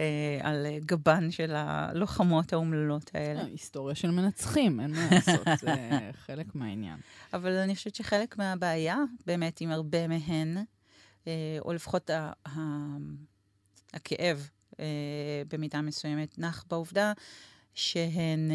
אה, 0.00 0.38
על 0.42 0.66
גבן 0.80 1.30
של 1.30 1.52
הלוחמות 1.54 2.52
האומללות 2.52 3.10
האלה. 3.14 3.40
אה, 3.40 3.46
היסטוריה 3.46 3.94
של 3.94 4.10
מנצחים, 4.10 4.80
אין 4.80 4.90
מה 4.90 5.08
לעשות, 5.10 5.46
זה 5.60 5.74
חלק 6.26 6.54
מהעניין. 6.54 6.98
אבל 7.32 7.52
אני 7.52 7.74
חושבת 7.74 7.94
שחלק 7.94 8.38
מהבעיה, 8.38 8.96
באמת, 9.26 9.60
עם 9.60 9.70
הרבה 9.70 10.08
מהן, 10.08 10.56
אה, 11.26 11.32
או 11.60 11.72
לפחות 11.72 12.10
הכאב 13.94 14.48
במידה 15.48 15.80
מסוימת, 15.80 16.38
נח 16.38 16.64
בעובדה 16.70 17.12
שהן 17.74 18.50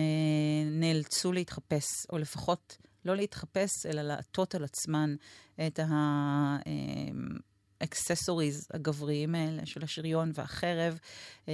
נאלצו 0.72 1.32
להתחפש, 1.32 2.06
או 2.12 2.18
לפחות... 2.18 2.78
לא 3.06 3.16
להתחפש, 3.16 3.86
אלא 3.86 4.02
לעטות 4.02 4.56
על 4.56 4.64
עצמן 4.64 5.16
את 5.68 5.80
האקססוריז 7.82 8.68
הגבריים 8.74 9.36
האלה 9.36 9.66
של 9.66 9.84
השריון 9.84 10.32
והחרב, 10.34 11.00
אה, 11.48 11.54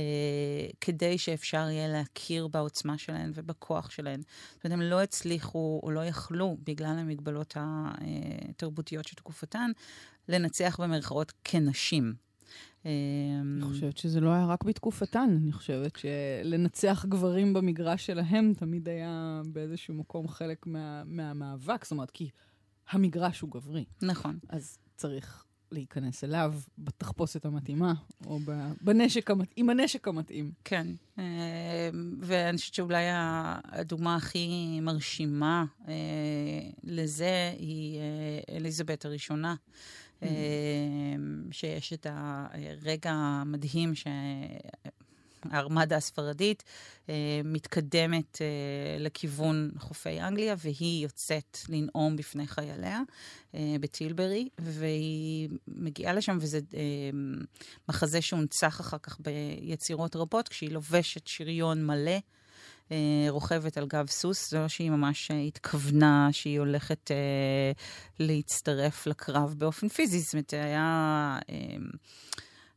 כדי 0.82 1.18
שאפשר 1.18 1.70
יהיה 1.70 1.88
להכיר 1.88 2.48
בעוצמה 2.48 2.98
שלהן 2.98 3.32
ובכוח 3.34 3.89
שלהן. 3.89 4.22
זאת 4.56 4.66
אומרת, 4.66 4.80
הם 4.80 4.82
לא 4.82 5.01
הצליחו 5.01 5.80
או 5.84 5.92
לא 5.92 6.06
יכלו, 6.06 6.58
בגלל 6.63 6.96
המגבלות 7.00 7.58
התרבותיות 7.60 9.08
של 9.08 9.16
תקופתן, 9.16 9.72
לנצח 10.27 10.80
במרכאות 10.80 11.34
כנשים. 11.44 12.26
אני 13.41 13.62
חושבת 13.62 13.98
שזה 13.98 14.20
לא 14.20 14.29
היה 14.29 14.46
רק 14.46 14.63
בתקופתן, 14.63 15.38
אני 15.41 15.51
חושבת 15.51 15.91
שלנצח 15.96 17.06
גברים 17.10 17.53
במגרש 17.53 18.06
שלהם 18.06 18.53
תמיד 18.58 18.89
היה 18.89 19.41
באיזשהו 19.51 19.94
מקום 19.94 20.27
חלק 20.27 20.67
מה, 20.67 21.03
מהמאבק, 21.06 21.84
זאת 21.84 21.91
אומרת, 21.91 22.12
כי 22.12 22.29
המגרש 22.89 23.39
הוא 23.39 23.51
גברי. 23.51 23.86
נכון. 24.01 24.39
אז 24.50 24.77
צריך 24.96 25.44
להיכנס 25.72 26.24
אליו 26.24 26.53
בתחפושת 26.77 27.46
המתאימה, 27.46 27.94
או 28.25 28.39
בנשק 28.82 29.32
המת... 29.32 29.53
עם 29.56 29.70
הנשק 29.70 30.08
המתאים. 30.08 30.51
כן, 30.63 30.88
אה, 31.20 31.89
ואני 32.20 32.58
חושבת 32.58 32.74
שאולי 32.74 33.03
הדוגמה 33.63 34.15
הכי 34.15 34.79
מרשימה 34.82 35.65
אה, 35.88 35.94
לזה 36.84 37.53
היא 37.60 38.00
אה, 38.00 38.56
אליזבת 38.56 39.06
הראשונה. 39.06 39.56
Mm-hmm. 40.21 40.27
שיש 41.51 41.93
את 41.93 42.07
הרגע 42.09 43.12
המדהים 43.12 43.93
שהארמדה 45.45 45.97
הספרדית 45.97 46.63
אה, 47.09 47.41
מתקדמת 47.43 48.41
אה, 48.41 49.00
לכיוון 49.00 49.71
חופי 49.79 50.21
אנגליה, 50.21 50.55
והיא 50.57 51.03
יוצאת 51.03 51.57
לנאום 51.69 52.15
בפני 52.15 52.47
חייליה 52.47 53.01
בטילברי, 53.79 54.50
והיא 54.59 55.50
מגיעה 55.67 56.13
לשם, 56.13 56.38
וזה 56.41 56.59
מחזה 57.89 58.21
שהונצח 58.21 58.81
אחר 58.81 58.97
כך 58.97 59.19
ביצירות 59.19 60.15
רבות, 60.15 60.47
כשהיא 60.47 60.71
לובשת 60.71 61.27
שריון 61.27 61.86
מלא. 61.86 62.17
אה, 62.91 62.98
רוכבת 63.29 63.77
על 63.77 63.88
גב 63.88 64.08
סוס, 64.08 64.51
זה 64.51 64.60
לא 64.60 64.67
שהיא 64.67 64.89
ממש 64.89 65.32
התכוונה 65.48 66.29
שהיא 66.32 66.60
הולכת 66.60 67.12
אה, 67.12 67.72
להצטרף 68.20 69.08
לקרב 69.08 69.56
באופן 69.58 69.88
פיזי, 69.88 70.20
זאת 70.20 70.34
אומרת, 70.34 70.53
היה... 70.53 71.39
אה, 71.50 71.77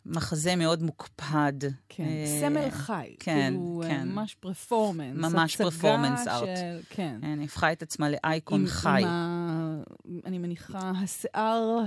מחזה 0.07 0.57
מאוד 0.57 0.83
מוקפד. 0.83 1.53
כן, 1.89 2.05
אה, 2.05 2.41
סמל 2.41 2.71
חי. 2.71 3.15
כן, 3.19 3.49
כאילו, 3.51 3.83
כן. 3.87 4.09
ממש 4.09 4.37
פרפורמנס. 4.41 5.17
ממש 5.17 5.57
פרפורמנס 5.57 6.29
ארט. 6.29 6.49
של, 6.57 6.81
כן. 6.91 7.19
כן, 7.23 7.41
הפכה 7.43 7.73
את 7.73 7.83
עצמה 7.83 8.11
לאייקון 8.11 8.61
עם, 8.61 8.67
חי. 8.67 9.03
עם 9.03 9.09
ה... 9.09 9.83
אני 10.27 10.39
מניחה, 10.39 10.93
השיער 11.03 11.85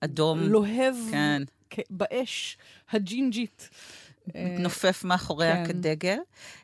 אדום. 0.00 0.38
הלוהב 0.38 0.94
כן. 1.10 1.42
באש 1.90 2.58
הג'ינג'ית. 2.90 3.70
מתנופף 4.28 5.04
מאחוריה 5.04 5.56
כן. 5.56 5.72
כדגל, 5.72 6.18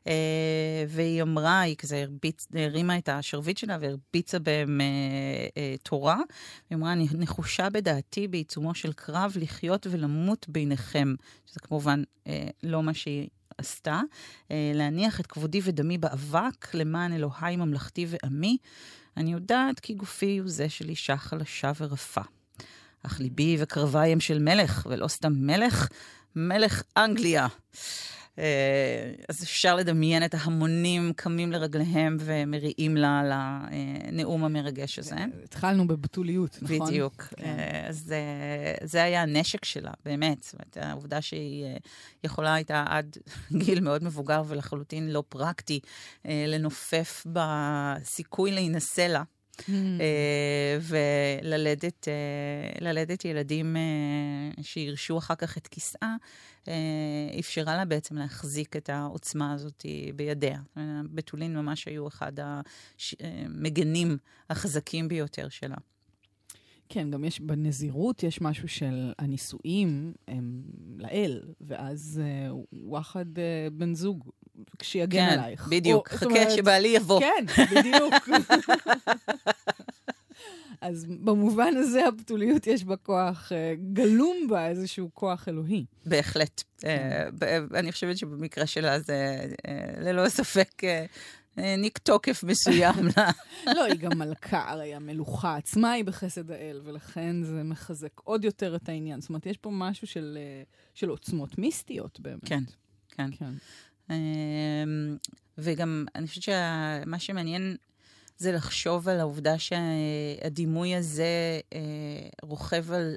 אה, 0.07 0.85
והיא 0.89 1.23
אמרה, 1.23 1.61
היא 1.61 1.77
כזה 1.77 2.03
הרביץ, 2.03 2.47
הרימה 2.55 2.99
את 2.99 3.09
השרביט 3.09 3.59
שלה 3.59 3.77
והרביצה 3.81 4.39
בהם 4.39 4.81
אה, 4.81 4.87
אה, 5.57 5.75
תורה. 5.83 6.19
היא 6.71 6.77
אמרה, 6.79 6.93
אני 6.93 7.07
נחושה 7.13 7.71
בדעתי 7.71 8.29
בעיצומו 8.29 8.75
של 8.75 8.93
קרב 8.93 9.37
לחיות 9.41 9.87
ולמות 9.91 10.47
ביניכם. 10.49 11.15
שזה 11.47 11.61
כמובן 11.61 12.03
לא 12.63 12.83
מה 12.83 12.95
שהיא 12.95 13.29
עשתה. 13.59 14.01
להניח 14.51 15.21
את 15.21 15.27
כבודי 15.27 15.61
ודמי 15.65 15.99
באבק 15.99 16.75
למען 16.75 17.13
אלוהי 17.13 17.57
ממלכתי 17.57 18.07
ועמי. 18.09 18.57
אני 19.17 19.33
יודעת 19.33 19.81
כי 19.81 19.95
גופי 19.95 20.39
הוא 20.39 20.49
זה 20.49 20.69
של 20.69 20.89
אישה 20.89 21.17
חלשה 21.17 21.73
ורפה. 21.81 22.21
אך 23.03 23.21
ליבי 23.21 23.57
וקרביי 23.61 24.13
הם 24.13 24.21
של 24.21 24.39
מלך, 24.39 24.87
ולא 24.91 25.09
סתם 25.09 25.33
מלך, 25.33 25.89
מלך 26.37 26.83
אנגליה. 26.97 27.47
אה, 28.39 29.13
אז 29.29 29.43
אפשר 29.43 29.77
לדמיין 29.77 30.25
את 30.25 30.35
ההמונים 30.35 31.13
קמים 31.17 31.53
לרגליהם 31.53 32.17
ומריעים 32.21 32.97
לה 32.97 33.21
על 33.21 33.33
הנאום 33.35 34.45
המרגש 34.45 34.99
הזה. 34.99 35.17
התחלנו 35.45 35.87
בבתוליות, 35.87 36.59
נכון? 36.63 36.87
בדיוק. 36.89 37.23
כן. 37.23 37.45
אה, 37.45 37.89
אז 37.89 38.13
אה, 38.13 38.87
זה 38.87 39.03
היה 39.03 39.23
הנשק 39.23 39.65
שלה, 39.65 39.91
באמת. 40.05 40.43
זאת 40.43 40.55
אומרת, 40.55 40.77
העובדה 40.77 41.23
שהיא 41.23 41.65
אה, 41.65 41.77
יכולה 42.25 42.55
הייתה 42.55 42.85
עד 42.89 43.17
גיל 43.65 43.81
מאוד 43.81 44.05
מבוגר 44.05 44.43
ולחלוטין 44.47 45.11
לא 45.13 45.23
פרקטי 45.29 45.81
אה, 46.27 46.45
לנופף 46.49 47.27
בסיכוי 47.33 48.53
להינשא 48.53 49.01
לה. 49.01 49.23
Mm. 49.61 49.73
אה, 50.01 50.79
וללדת 50.81 52.09
אה, 53.25 53.31
ילדים 53.31 53.77
אה, 53.77 54.63
שירשו 54.63 55.19
אחר 55.19 55.35
כך 55.35 55.59
את 55.59 55.67
כיסאה, 55.67 56.17
אה, 56.69 57.39
אפשרה 57.39 57.77
לה 57.77 57.85
בעצם 57.85 58.17
להחזיק 58.17 58.77
את 58.77 58.89
העוצמה 58.89 59.53
הזאת 59.53 59.87
בידיה. 60.17 60.61
הבתולין 60.77 61.57
ממש 61.57 61.87
היו 61.87 62.09
אחד 62.09 62.33
המגנים 63.21 64.17
החזקים 64.51 65.09
ביותר 65.09 65.49
שלה. 65.49 65.77
כן, 66.93 67.11
גם 67.11 67.25
יש, 67.25 67.41
בנזירות 67.41 68.23
יש 68.23 68.41
משהו 68.41 68.69
של 68.69 69.13
הנישואים 69.19 70.13
הם 70.29 70.63
לאל, 70.99 71.43
ואז 71.61 72.21
אה, 72.25 72.49
וואחד 72.73 73.39
אה, 73.39 73.69
בן 73.73 73.95
זוג, 73.95 74.31
כשיגן 74.81 75.31
כן, 75.31 75.39
עלייך. 75.39 75.69
בדיוק. 75.69 76.09
או, 76.13 76.17
חכה 76.17 76.27
אומרת, 76.27 76.51
שבעלי 76.51 76.89
יבוא. 76.89 77.21
כן, 77.21 77.65
בדיוק. 77.77 78.15
אז 80.81 81.07
במובן 81.09 81.77
הזה 81.77 82.07
הבתוליות 82.07 82.67
יש 82.67 82.85
בה 82.85 82.97
כוח, 82.97 83.53
אה, 83.53 83.75
גלום 83.93 84.37
בה 84.49 84.69
איזשהו 84.69 85.11
כוח 85.15 85.49
אלוהי. 85.49 85.85
בהחלט. 86.07 86.63
אה, 86.85 87.29
ב- 87.39 87.75
אני 87.75 87.93
חושבת 87.93 88.19
שבמקרה 88.19 88.67
שלה 88.67 89.01
זה 89.01 89.47
אה, 89.69 90.01
ללא 90.01 90.29
ספק 90.29 90.71
העניק 91.57 91.99
תוקף 91.99 92.45
מסוים 92.45 92.95
לה. 93.17 93.31
לא, 93.77 93.85
היא 93.85 93.99
גם 93.99 94.19
מלכה, 94.19 94.71
הרי 94.71 94.95
המלוכה 94.95 95.57
עצמה 95.57 95.93
היא 95.93 96.05
בחסד 96.05 96.51
האל, 96.51 96.81
ולכן 96.85 97.43
זה 97.43 97.63
מחזק 97.63 98.21
עוד 98.25 98.45
יותר 98.45 98.77
את 98.77 98.89
העניין. 98.89 99.21
זאת 99.21 99.29
אומרת, 99.29 99.47
יש 99.47 99.57
פה 99.57 99.71
משהו 99.73 100.07
של, 100.07 100.39
של 100.95 101.09
עוצמות 101.09 101.59
מיסטיות 101.59 102.21
באמת. 102.21 102.45
כן, 102.45 102.63
כן. 103.09 103.31
כן. 103.39 103.51
אמ, 104.11 105.17
וגם, 105.59 106.05
אני 106.15 106.27
חושבת 106.27 106.43
שמה 106.43 107.19
שמעניין 107.19 107.77
זה 108.37 108.53
לחשוב 108.53 109.09
על 109.09 109.21
העובדה 109.21 109.55
שהדימוי 109.59 110.97
הזה 110.97 111.61
אה, 111.73 111.81
רוכב 112.43 112.93
על, 112.93 113.15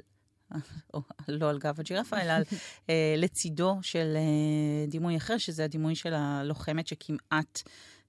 או, 0.94 1.00
לא 1.28 1.50
על 1.50 1.58
גב 1.58 1.80
הג'ירפה, 1.80 2.20
אלא 2.20 2.32
על, 2.32 2.42
אה, 2.90 3.14
לצידו 3.16 3.78
של 3.82 4.16
אה, 4.16 4.86
דימוי 4.88 5.16
אחר, 5.16 5.38
שזה 5.38 5.64
הדימוי 5.64 5.94
של 5.94 6.14
הלוחמת 6.14 6.86
שכמעט 6.86 7.62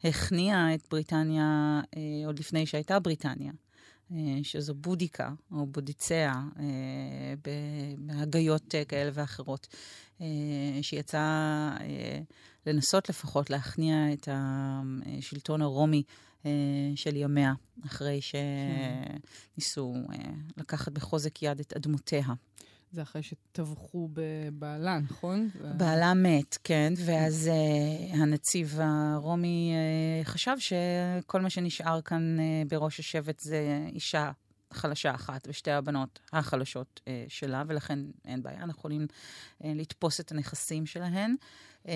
הכניעה 0.04 0.74
את 0.74 0.82
בריטניה 0.91 1.82
עוד 2.26 2.39
לפני 2.39 2.65
שהייתה 2.65 3.00
בריטניה. 3.00 3.52
אה, 4.11 4.17
שזו 4.43 4.73
בודיקה, 4.73 5.31
או 5.51 5.65
בודיציה, 5.65 6.33
אה, 6.59 7.33
בהגיות 7.97 8.75
אה, 8.75 8.85
כאלה 8.85 9.11
ואחרות, 9.13 9.67
אה, 10.21 10.27
לנסות 12.65 13.09
לפחות 13.09 13.49
להכניע 13.49 14.13
את 14.13 14.29
השלטון 14.31 15.61
הרומי 15.61 16.03
של 16.95 17.15
ימיה, 17.15 17.53
אחרי 17.85 18.19
שניסו 18.21 19.95
אה, 20.13 20.31
לקחת 20.57 20.91
בחוזק 20.91 21.43
יד 21.43 21.59
את 21.59 21.73
אדמותיה. 21.73 22.25
זה 22.95 23.01
אחרי 23.01 23.23
שטבחו 23.23 24.10
בבעלה, 24.13 24.99
נכון? 24.99 25.49
בעלה 25.77 26.13
מת, 26.13 26.58
כן, 26.63 26.93
ואז 27.05 27.49
uh, 27.51 28.15
הנציב 28.15 28.79
הרומי 28.81 29.73
uh, 30.23 30.27
חשב 30.27 30.55
שכל 30.60 31.41
מה 31.41 31.49
שנשאר 31.49 32.01
כאן 32.01 32.38
uh, 32.39 32.69
בראש 32.69 32.99
השבט 32.99 33.39
זה 33.39 33.88
אישה 33.88 34.31
חלשה 34.73 35.15
אחת 35.15 35.47
ושתי 35.49 35.71
הבנות 35.71 36.19
החלשות 36.34 37.01
uh, 37.03 37.10
שלה, 37.27 37.63
ולכן 37.67 37.99
אין 38.25 38.43
בעיה, 38.43 38.58
אנחנו 38.58 38.79
יכולים 38.79 39.08
uh, 39.62 39.65
לתפוס 39.75 40.19
את 40.19 40.31
הנכסים 40.31 40.86
שלהן. 40.86 41.36
Uh, 41.84 41.89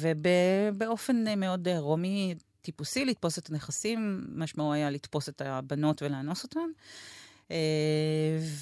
ובאופן 0.00 1.24
uh, 1.26 1.36
מאוד 1.36 1.68
uh, 1.68 1.70
רומי, 1.78 2.34
טיפוסי, 2.62 3.04
לתפוס 3.04 3.38
את 3.38 3.50
הנכסים, 3.50 4.26
משמעו 4.34 4.72
היה 4.72 4.90
לתפוס 4.90 5.28
את 5.28 5.42
הבנות 5.44 6.02
ולאנוס 6.02 6.42
אותן. 6.42 6.60
אה, 6.60 6.64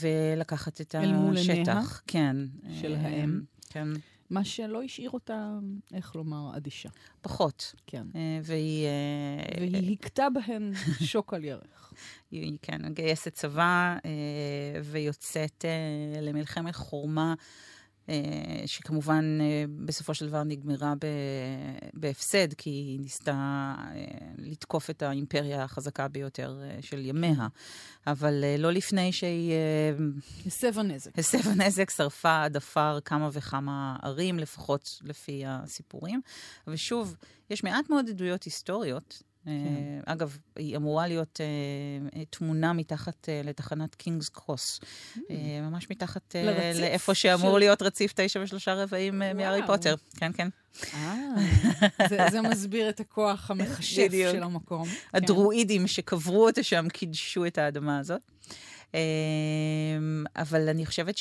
ולקחת 0.01 0.81
את 0.81 0.95
אל 0.95 1.13
מול 1.13 1.39
השטח. 1.39 1.53
עיניה? 1.57 1.83
כן. 2.07 2.37
של 2.81 2.95
אה, 2.95 3.01
האם? 3.01 3.41
כן, 3.71 3.89
מה 4.31 4.45
שלא 4.45 4.83
השאיר 4.83 5.11
אותה, 5.11 5.59
איך 5.95 6.17
לומר, 6.17 6.57
אדישה. 6.57 6.89
פחות. 7.21 7.75
כן. 7.87 8.07
אה, 8.15 8.41
והיא... 8.43 8.87
אה, 8.87 9.61
והיא 9.61 9.97
הכתה 10.01 10.27
בהן 10.31 10.73
שוק 11.01 11.35
על 11.35 11.45
ירך. 11.45 11.93
היא, 12.31 12.59
כן, 12.63 12.85
מגייסת 12.85 13.35
צבא 13.35 13.97
אה, 14.05 14.81
ויוצאת 14.85 15.65
אה, 15.65 16.21
למלחמת 16.21 16.77
חורמה, 16.77 17.31
אה, 17.31 17.35
שכמובן 18.67 19.39
אה, 19.41 19.65
בסופו 19.85 20.15
של 20.15 20.29
דבר 20.29 20.43
נגמרה 20.43 20.95
בהפסד, 21.95 22.53
כי 22.55 22.71
היא 22.71 23.01
ניסתה 23.01 23.75
אה, 23.95 24.05
לתקוף 24.39 24.91
את 24.91 25.03
האימפריה 25.03 25.63
החזקה 25.65 26.09
ביותר 26.09 26.61
אה, 26.63 26.83
של 26.83 27.07
ימיה. 27.07 27.49
אבל 28.07 28.45
אה, 28.45 28.57
לא 28.59 28.71
לפני 28.73 29.13
שהיא 29.13 29.53
אה, 29.53 29.91
הסב 30.47 30.79
הנזק. 30.79 31.19
הסבה 31.19 31.55
נזק, 31.55 31.91
שרפה 31.91 32.45
עד 32.45 32.57
עפר 32.57 32.99
כמה 33.05 33.29
וכמה 33.33 33.97
ערים, 34.03 34.39
לפחות 34.39 35.01
לפי 35.03 35.43
הסיפורים. 35.47 36.21
ושוב, 36.67 37.17
יש 37.51 37.65
מעט 37.65 37.91
מאוד 37.91 38.09
עדויות 38.09 38.43
היסטוריות. 38.43 39.23
כן. 39.45 39.51
אה, 39.51 40.13
אגב, 40.13 40.37
היא 40.57 40.77
אמורה 40.77 41.07
להיות 41.07 41.41
אה, 41.41 41.47
אה, 42.21 42.25
תמונה 42.31 42.73
מתחת 42.73 43.29
אה, 43.29 43.41
לתחנת 43.45 43.95
קינגס 43.95 44.29
קרוס. 44.29 44.81
אה, 45.31 45.35
ממש 45.63 45.91
מתחת 45.91 46.37
אה, 46.37 46.73
Mm. 46.75 46.81
לאיפה 46.81 47.15
שאמור 47.15 47.53
של- 47.53 47.59
להיות 47.59 47.83
רציף 47.83 48.13
תשע 48.17 48.41
ושלושה 48.43 48.75
רבעים 48.75 49.23
אה, 49.23 49.35
מהארי. 49.35 49.61
פוטר. 49.67 49.95
כן, 50.17 50.33
כן. 50.35 50.49
אה, 50.95 51.15
זה- 52.11 52.27
זה 52.31 52.41
מסביר 52.41 52.89
את 52.89 53.01
הכוח 53.01 53.51
המכשף. 53.51 54.09
של 54.33 54.43
המקום. 54.43 54.85
כן. 54.89 55.17
הדרואידים 55.19 55.87
שקברו 55.87 56.47
אותה 56.47 56.63
שם 56.63 56.89
קידשו 56.93 57.47
את 57.47 57.59
האדמה 57.59 57.99
הזאת. 57.99 58.21
אבל 60.37 60.69
אני 60.69 60.87
חושבת 60.87 61.17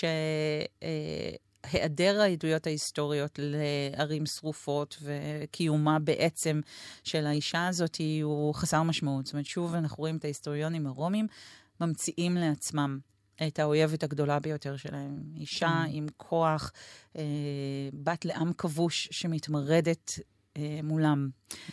שהיעדר 1.65 2.22
העדויות 2.22 2.67
ההיסטוריות 2.67 3.39
לערים 3.41 4.26
שרופות 4.26 4.98
וקיומה 5.02 6.00
בעצם 6.00 6.62
של 7.04 7.26
האישה 7.26 7.67
הזאת 7.67 7.98
הוא 8.24 8.54
חסר 8.54 8.84
משמעות. 8.84 9.26
זאת 9.26 9.34
אומרת, 9.34 9.46
שוב 9.46 9.76
אנחנו 9.76 9.98
רואים 9.98 10.17
את 10.17 10.24
ההיסטוריונים 10.26 10.88
הרומים 10.88 11.28
ממציאים 11.82 12.36
לעצמם 12.36 13.00
את 13.48 13.60
האויבת 13.60 14.04
הגדולה 14.04 14.39
ביותר 14.39 14.78
שלהם. 14.78 15.24
אישה 15.36 15.67
כן. 15.67 15.91
עם 15.91 16.08
כוח, 16.17 16.72
אה, 17.17 17.24
בת 17.93 18.26
לעם 18.26 18.54
כבוש 18.54 19.08
שמתמרדת 19.12 20.20
מולם. 20.84 21.30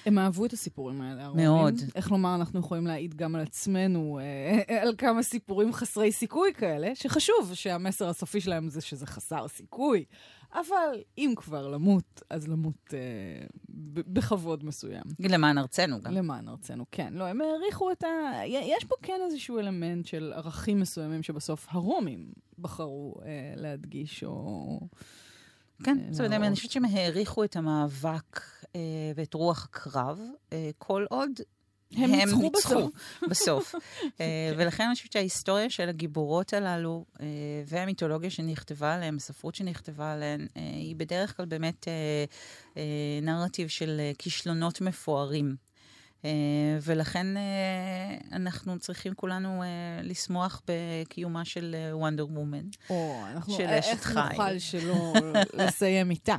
הם 0.07 0.18
אהבו 0.18 0.47
את 0.47 0.53
הסיפורים 0.53 1.01
האלה, 1.01 1.25
הרומים. 1.25 1.44
מאוד. 1.47 1.75
איך 1.94 2.12
לומר, 2.12 2.35
אנחנו 2.35 2.61
יכולים 2.61 2.87
להעיד 2.87 3.14
גם 3.14 3.35
על 3.35 3.40
עצמנו, 3.40 4.18
אה, 4.23 4.81
על 4.83 4.94
כמה 4.99 5.23
סיפורים 5.23 5.73
חסרי 5.73 6.12
סיכוי 6.12 6.55
כאלה, 6.55 6.94
שחשוב 6.94 7.51
שהמסר 7.55 8.09
הסופי 8.09 8.40
שלהם 8.40 8.68
זה 8.68 8.81
שזה 8.81 9.07
חסר 9.07 9.49
סיכוי, 9.49 10.05
אבל 10.55 11.03
אם 11.18 11.33
כבר 11.37 11.68
למות, 11.68 12.23
אז 12.31 12.49
למות 12.49 12.94
אה, 12.94 13.47
בכבוד 13.94 14.64
מסוים. 14.64 15.03
למען 15.20 15.59
ארצנו 15.59 16.01
גם. 16.01 16.12
למען 16.12 16.49
ארצנו, 16.49 16.85
כן. 16.92 17.12
לא, 17.12 17.25
הם 17.25 17.40
העריכו 17.40 17.92
את 17.92 18.05
ה... 18.05 18.09
יש 18.47 18.85
פה 18.85 18.94
כן 19.03 19.20
איזשהו 19.25 19.59
אלמנט 19.59 20.07
של 20.07 20.33
ערכים 20.37 20.81
מסוימים 20.81 21.23
שבסוף 21.23 21.66
הרומים 21.70 22.33
בחרו 22.59 23.14
אה, 23.25 23.53
להדגיש 23.57 24.25
או... 24.25 24.81
כן, 25.83 25.99
אה, 25.99 26.05
זאת 26.11 26.20
אומרת, 26.20 26.31
להראות. 26.31 26.47
אני 26.47 26.57
חושבת 26.57 26.70
שהם 26.70 26.85
העריכו 26.85 27.44
את 27.44 27.57
המאבק 27.57 28.40
אה, 28.40 28.53
ואת 29.14 29.34
רוח 29.34 29.64
הקרב, 29.64 30.20
אה, 30.52 30.70
כל 30.78 31.04
עוד 31.10 31.30
הם 31.96 32.10
ניצחו 32.10 32.50
בסוף. 32.50 32.92
בסוף. 33.30 33.74
אה, 34.20 34.52
ולכן 34.56 34.84
אני 34.84 34.94
חושבת 34.94 35.12
שההיסטוריה 35.12 35.70
של 35.70 35.88
הגיבורות 35.88 36.52
הללו, 36.52 37.04
אה, 37.20 37.26
והמיתולוגיה 37.66 38.30
שנכתבה 38.30 38.94
עליהן, 38.94 39.16
הספרות 39.16 39.54
שנכתבה 39.54 40.12
עליהן, 40.12 40.46
אה, 40.56 40.62
היא 40.62 40.96
בדרך 40.96 41.37
כלל 41.37 41.46
באמת 41.46 41.88
אה, 41.88 42.24
אה, 42.76 42.82
נרטיב 43.22 43.68
של 43.68 43.96
אה, 44.00 44.12
כישלונות 44.18 44.80
מפוארים. 44.80 45.56
אה, 46.24 46.30
ולכן 46.82 47.37
אה, 47.37 47.42
אנחנו 48.32 48.78
צריכים 48.78 49.14
כולנו 49.14 49.62
אה, 49.62 49.68
לשמוח 50.02 50.62
בקיומה 50.68 51.44
של 51.44 51.76
וונדר 51.92 52.26
וומן. 52.26 52.64
של 53.48 53.66
אשת 53.66 53.88
איך 53.90 54.02
חיל. 54.02 54.22
נוכל 54.30 54.58
שלא 54.58 55.12
לסיים 55.58 56.10
איתה? 56.10 56.37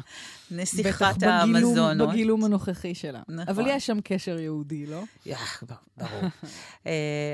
נסיכת 0.52 1.24
האמזונות. 1.24 2.10
בגילום 2.10 2.44
הנוכחי 2.44 2.96
שלה. 2.96 3.22
נכון. 3.28 3.48
אבל 3.48 3.64
יש 3.68 3.86
שם 3.88 3.98
קשר 4.04 4.40
יהודי, 4.40 4.86
לא? 4.86 5.04
בר- 5.64 5.76
ברור. 5.98 6.24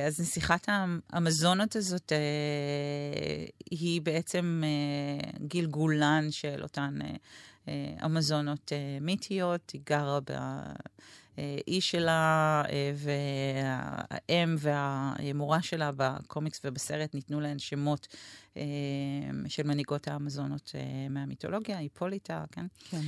אז 0.07 0.19
נסיכת 0.19 0.67
האמזונות 1.13 1.75
הזאת 1.75 2.11
היא 3.71 4.01
בעצם 4.01 4.63
גלגולן 5.47 6.27
של 6.31 6.63
אותן 6.63 6.99
אמזונות 8.05 8.71
מיתיות. 9.01 9.69
היא 9.71 9.81
גרה 9.85 10.19
באי 11.37 11.81
שלה, 11.81 12.63
אה, 12.69 12.91
והאם 12.95 14.55
והמורה 14.57 15.61
שלה 15.61 15.91
בקומיקס 15.95 16.61
ובסרט 16.65 17.13
ניתנו 17.13 17.39
להן 17.41 17.59
שמות 17.59 18.07
אה, 18.57 18.63
של 19.47 19.67
מנהיגות 19.67 20.07
האמזונות 20.07 20.71
אה, 20.75 21.09
מהמיתולוגיה, 21.09 21.77
היפוליטה, 21.77 22.43
כן? 22.51 22.65
כן. 22.89 23.01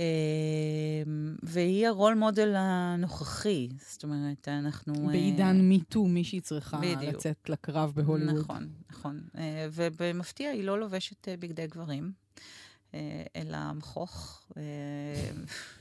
אה, 0.00 1.02
והיא 1.42 1.86
הרול 1.86 2.14
מודל 2.14 2.54
הנוכחי, 2.56 3.68
זאת 3.90 4.02
אומרת, 4.02 4.48
אנחנו... 4.48 4.94
אה, 4.94 5.12
בעידן 5.12 5.60
מיטו, 5.60 6.04
מישהי 6.04 6.40
צריכה 6.40 6.76
בדיוק. 6.76 7.02
לצאת 7.14 7.48
לקרב 7.48 7.92
בהוליווד. 7.94 8.34
נכון, 8.34 8.68
נכון. 8.90 9.20
אה, 9.38 9.66
ובמפתיע 9.72 10.50
היא 10.50 10.64
לא 10.64 10.80
לובשת 10.80 11.28
אה, 11.28 11.36
בגדי 11.36 11.66
גברים, 11.66 12.12
אה, 12.94 13.24
אלא 13.36 13.72
מכוך, 13.72 14.42
אה, 14.56 14.62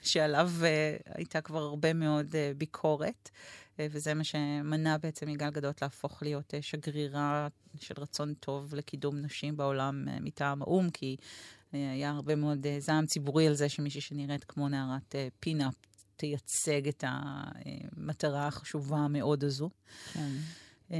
שעליו 0.04 0.52
אה, 0.63 0.97
הייתה 1.06 1.41
כבר 1.41 1.62
הרבה 1.62 1.93
מאוד 1.93 2.36
ביקורת, 2.58 3.30
וזה 3.80 4.13
מה 4.13 4.23
שמנע 4.23 4.97
בעצם 4.97 5.28
מגל 5.28 5.49
גדות 5.49 5.82
להפוך 5.82 6.23
להיות 6.23 6.54
שגרירה 6.62 7.47
של 7.80 7.93
רצון 7.97 8.34
טוב 8.34 8.76
לקידום 8.76 9.17
נשים 9.21 9.58
בעולם 9.58 10.08
מטעם 10.21 10.62
האו"ם, 10.62 10.89
כי 10.89 11.17
היה 11.71 12.10
הרבה 12.10 12.36
מאוד 12.36 12.65
זעם 12.80 13.06
ציבורי 13.06 13.47
על 13.47 13.54
זה 13.54 13.69
שמישהי 13.69 14.02
שנראית 14.02 14.43
כמו 14.43 14.69
נערת 14.69 15.15
פינאפ 15.39 15.73
תייצג 16.15 16.88
את 16.88 17.04
המטרה 17.08 18.47
החשובה 18.47 19.08
מאוד 19.08 19.43
הזו. 19.43 19.69
כן. 20.13 20.32
אמ, 20.91 20.98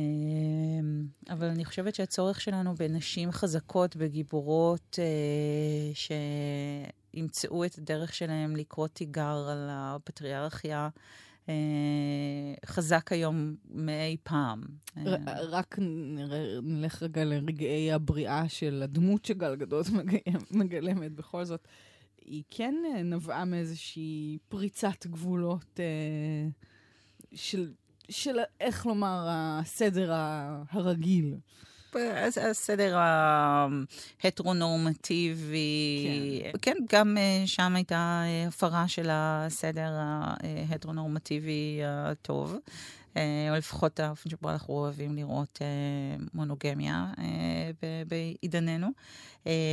אבל 1.30 1.48
אני 1.48 1.66
חושבת 1.66 1.96
שהצורך 1.96 2.42
שלנו 2.42 2.76
בנשים 2.76 3.32
חזקות, 3.32 3.96
בגיבורות, 3.96 5.00
אה, 5.00 5.92
שימצאו 7.14 7.66
את 7.66 7.78
הדרך 7.78 8.14
שלהם 8.14 8.56
לקרוא 8.56 8.88
תיגר 8.88 9.48
על 9.52 9.68
הפטריארכיה, 9.72 10.90
אה, 11.50 11.54
חזק 12.66 13.12
היום 13.12 13.56
מאי 13.70 14.18
פעם. 14.24 14.62
אה, 14.98 15.04
רק 15.50 15.76
נלך 16.64 17.04
רגע 17.04 17.24
לרגעי 17.24 17.92
הבריאה 17.92 18.50
של 18.50 18.82
הדמות 18.84 19.26
שגל 19.26 19.56
גדות 19.56 19.86
מג- 19.96 20.18
מגלמת 20.52 21.12
בכל 21.12 21.46
זאת. 21.46 21.68
היא 22.26 22.44
כן 22.50 22.76
נבעה 23.04 23.46
מאיזושהי 23.46 24.38
פריצת 24.50 25.06
גבולות 25.06 25.80
של, 27.34 27.72
של, 28.10 28.40
איך 28.60 28.86
לומר, 28.86 29.28
הסדר 29.30 30.12
הרגיל. 30.72 31.36
הסדר 32.42 32.98
ההטרונורמטיבי, 34.24 36.44
כן, 36.62 36.78
גם 36.92 37.18
אה, 37.18 37.44
שם 37.46 37.76
הייתה 37.76 38.24
אה, 38.26 38.48
הפרה 38.48 38.88
של 38.88 39.08
הסדר 39.12 39.92
ההטרונורמטיבי 40.70 41.82
הטוב, 41.86 42.56
אה, 43.18 43.48
או 43.50 43.56
לפחות 43.56 44.00
האופן 44.00 44.30
שבו 44.30 44.50
אנחנו 44.50 44.74
אוהבים 44.74 45.16
לראות 45.16 45.60
מונוגמיה 46.34 47.08
בעידננו. 48.08 48.88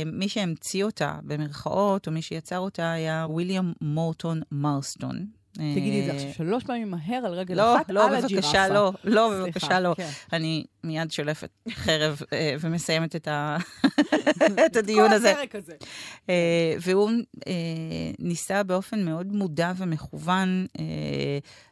מי 0.05 0.29
שהמציא 0.29 0.83
אותה, 0.83 1.19
במרכאות, 1.23 2.07
או 2.07 2.11
מי 2.11 2.21
שיצר 2.21 2.59
אותה, 2.59 2.91
היה 2.91 3.27
ויליאם 3.35 3.73
מורטון 3.81 4.41
מרסטון. 4.51 5.40
תגידי 5.53 5.99
את 5.99 6.05
זה 6.05 6.11
אה, 6.11 6.15
עכשיו 6.15 6.33
שלוש 6.33 6.63
פעמים 6.63 6.91
מהר 6.91 7.25
על 7.25 7.33
רגל 7.33 7.55
לא, 7.55 7.75
אחת 7.75 7.89
לא, 7.89 8.07
על 8.07 8.21
בבקשה, 8.21 8.63
הג'ירפה. 8.63 8.73
לא, 8.73 8.91
לא, 9.03 9.29
סליחה, 9.29 9.45
בבקשה, 9.45 9.79
לא. 9.79 9.93
כן. 9.97 10.09
אני 10.33 10.63
מיד 10.83 11.11
שולפת 11.11 11.49
חרב 11.69 12.21
אה, 12.33 12.55
ומסיימת 12.59 13.15
את, 13.15 13.27
ה... 13.27 13.57
את 14.65 14.75
הדיון 14.75 15.11
הזה. 15.11 15.33
כל 15.33 15.39
הפרק 15.39 15.55
הזה. 15.55 15.73
אה, 16.29 16.75
והוא 16.81 17.11
אה, 17.47 17.53
ניסה 18.19 18.63
באופן 18.63 19.05
מאוד 19.05 19.27
מודע 19.27 19.71
ומכוון 19.77 20.65
אה, 20.79 20.85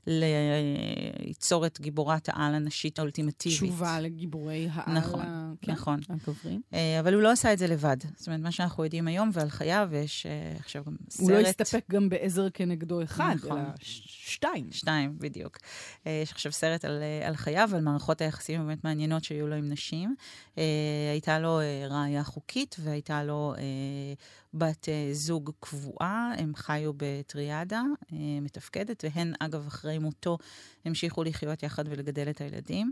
ליצור 0.09 1.65
את 1.65 1.81
גיבורת 1.81 2.29
העל 2.29 2.55
הנשית 2.55 2.99
האולטימטיבית. 2.99 3.57
תשובה 3.57 3.99
לגיבורי 4.01 4.67
העל. 4.71 4.93
נכון, 4.97 5.21
ה- 5.21 5.51
כן, 5.61 5.71
נכון. 5.71 5.99
הגברים. 6.09 6.61
אה, 6.73 6.99
אבל 6.99 7.13
הוא 7.13 7.21
לא 7.21 7.31
עשה 7.31 7.53
את 7.53 7.57
זה 7.59 7.67
לבד. 7.67 7.97
זאת 8.15 8.27
אומרת, 8.27 8.39
מה 8.41 8.51
שאנחנו 8.51 8.83
יודעים 8.83 9.07
היום 9.07 9.29
ועל 9.33 9.49
חייו, 9.49 9.87
ויש 9.91 10.25
אה, 10.25 10.53
עכשיו 10.59 10.83
גם 10.85 10.95
סרט... 11.09 11.21
הוא 11.29 11.31
לא 11.31 11.37
הסתפק 11.37 11.83
גם 11.91 12.09
בעזר 12.09 12.49
כנגדו 12.53 13.03
אחד, 13.03 13.33
נכון. 13.35 13.51
אלא 13.59 13.67
שתיים. 14.39 14.71
שתיים, 14.71 15.15
בדיוק. 15.17 15.57
אה, 16.07 16.19
יש 16.23 16.31
עכשיו 16.31 16.51
סרט 16.51 16.85
על, 16.85 17.01
אה, 17.01 17.27
על 17.27 17.35
חייו, 17.35 17.69
על 17.73 17.81
מערכות 17.81 18.21
היחסים 18.21 18.61
הבאמת 18.61 18.83
מעניינות 18.83 19.23
שהיו 19.23 19.47
לו 19.47 19.55
עם 19.55 19.69
נשים. 19.69 20.15
אה, 20.57 20.63
הייתה 21.11 21.39
לו 21.39 21.59
ראייה 21.89 22.23
חוקית 22.23 22.75
והייתה 22.79 23.23
לו 23.23 23.53
בת 24.53 24.87
זוג 25.11 25.51
קבועה, 25.59 26.33
הם 26.37 26.55
חיו 26.55 26.91
בטריאדה 26.97 27.81
מתפקדת, 28.41 29.03
והן, 29.03 29.33
אגב, 29.39 29.67
אחרי 29.67 29.97
מותו, 29.97 30.37
המשיכו 30.85 31.23
לחיות 31.23 31.63
יחד 31.63 31.83
ולגדל 31.87 32.29
את 32.29 32.41
הילדים. 32.41 32.91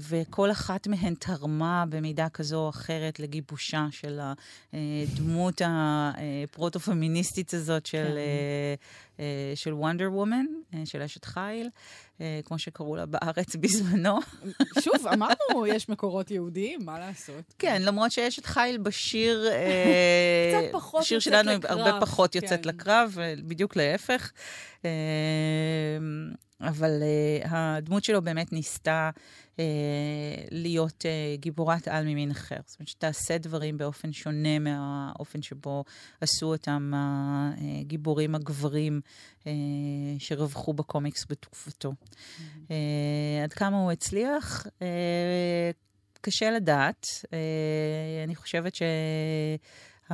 וכל 0.00 0.50
אחת 0.50 0.86
מהן 0.86 1.14
תרמה 1.14 1.84
במידה 1.88 2.28
כזו 2.28 2.56
או 2.56 2.68
אחרת 2.68 3.20
לגיבושה 3.20 3.86
של 3.90 4.20
הדמות 4.72 5.62
הפרוטו-פמיניסטית 5.64 7.54
הזאת 7.54 7.86
של, 7.86 8.18
כן. 9.13 9.13
Uh, 9.16 9.20
של 9.54 9.74
וונדר 9.74 10.12
וומן, 10.12 10.46
uh, 10.72 10.76
של 10.84 11.02
אשת 11.02 11.24
חיל, 11.24 11.68
uh, 12.18 12.20
כמו 12.44 12.58
שקראו 12.58 12.96
לה 12.96 13.06
בארץ 13.06 13.56
בזמנו. 13.60 14.18
שוב, 14.80 15.06
אמרנו, 15.12 15.66
יש 15.66 15.88
מקורות 15.88 16.30
יהודיים, 16.30 16.80
מה 16.84 16.98
לעשות? 16.98 17.54
כן, 17.58 17.82
למרות 17.82 18.12
שאשת 18.12 18.46
חיל 18.46 18.78
בשיר, 18.78 19.46
אה, 19.52 20.52
קצת 20.52 20.72
פחות 20.72 21.10
יוצאת 21.10 21.22
שלנו 21.22 21.52
לקרב, 21.52 21.78
הרבה 21.78 22.00
פחות 22.00 22.34
יוצאת 22.34 22.62
כן. 22.62 22.68
לקרב, 22.68 23.16
אה, 23.20 23.34
בדיוק 23.38 23.76
להפך. 23.76 24.32
אה, 24.84 24.90
אבל 26.60 27.02
אה, 27.02 27.76
הדמות 27.76 28.04
שלו 28.04 28.22
באמת 28.22 28.52
ניסתה 28.52 29.10
אה, 29.58 29.64
להיות 30.50 31.06
אה, 31.06 31.36
גיבורת 31.36 31.88
על 31.88 32.04
ממין 32.04 32.30
אחר. 32.30 32.56
זאת 32.66 32.78
אומרת, 32.78 32.88
שתעשה 32.88 33.38
דברים 33.38 33.78
באופן 33.78 34.12
שונה 34.12 34.58
מהאופן 34.58 35.42
שבו 35.42 35.84
עשו 36.20 36.46
אותם 36.46 36.92
הגיבורים 37.80 38.34
הגברים 38.34 39.00
אה, 39.46 39.52
שרווחו 40.18 40.72
בקומיקס 40.72 41.26
בתקופתו. 41.28 41.92
אה, 42.70 43.44
עד 43.44 43.52
כמה 43.52 43.82
הוא 43.82 43.92
הצליח? 43.92 44.66
אה, 44.82 45.70
קשה 46.20 46.50
לדעת. 46.50 47.06
אה, 47.32 48.24
אני 48.24 48.34
חושבת 48.34 48.74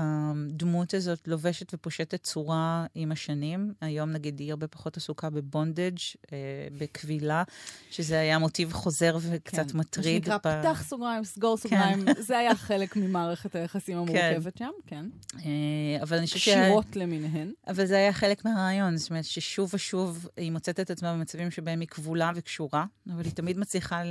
שהדמות 0.00 0.94
הזאת 0.94 1.28
לובשת 1.28 1.74
ופושטת 1.74 2.22
צורה 2.22 2.86
עם 2.94 3.12
השנים. 3.12 3.72
היום 3.80 4.10
נגיד 4.10 4.38
היא 4.38 4.50
הרבה 4.50 4.66
פחות 4.66 4.96
עסוקה 4.96 5.30
בבונדג', 5.30 5.96
אה, 6.32 6.38
בכבילה, 6.78 7.42
שזה 7.90 8.20
היה 8.20 8.38
מוטיב 8.38 8.72
חוזר 8.72 9.16
וקצת 9.20 9.70
כן. 9.70 9.78
מטריד. 9.78 10.28
מה 10.28 10.36
שנקרא, 10.36 10.58
ב- 10.58 10.60
פתח 10.60 10.82
סוגריים, 10.86 11.24
סגור 11.24 11.56
סוגריים, 11.56 12.04
זה 12.18 12.38
היה 12.38 12.54
חלק 12.54 12.96
ממערכת 12.96 13.54
היחסים 13.56 13.96
המורכבת 13.98 14.56
שם, 14.58 14.70
כן. 14.86 15.04
אה, 15.36 16.02
אבל 16.02 16.16
אני 16.16 16.26
חושבת 16.26 16.40
שה- 16.42 16.62
קשירות 16.64 16.96
למיניהן. 16.96 17.52
אבל 17.68 17.86
זה 17.86 17.96
היה 17.96 18.12
חלק 18.12 18.44
מהרעיון, 18.44 18.96
זאת 18.96 19.10
אומרת 19.10 19.24
ששוב 19.24 19.70
ושוב 19.74 20.28
היא 20.36 20.52
מוצאת 20.52 20.80
את 20.80 20.90
עצמה 20.90 21.12
במצבים 21.14 21.50
שבהם 21.50 21.80
היא 21.80 21.88
כבולה 21.88 22.30
וקשורה, 22.36 22.84
אבל 23.14 23.24
היא 23.24 23.32
תמיד 23.32 23.58
מצליחה 23.58 24.02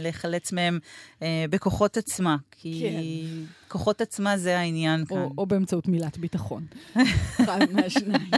להיחלץ 0.00 0.52
מהם 0.52 0.78
אה, 1.22 1.44
בכוחות 1.50 1.96
עצמה. 1.96 2.36
כי 2.50 2.80
כן. 2.82 3.65
כוחות 3.68 4.00
עצמה 4.00 4.38
זה 4.38 4.58
העניין 4.58 5.04
כאן. 5.04 5.16
או, 5.16 5.32
או 5.38 5.46
באמצעות 5.46 5.88
מילת 5.88 6.18
ביטחון. 6.18 6.66
אחד 7.42 7.58
מהשניים. 7.72 8.30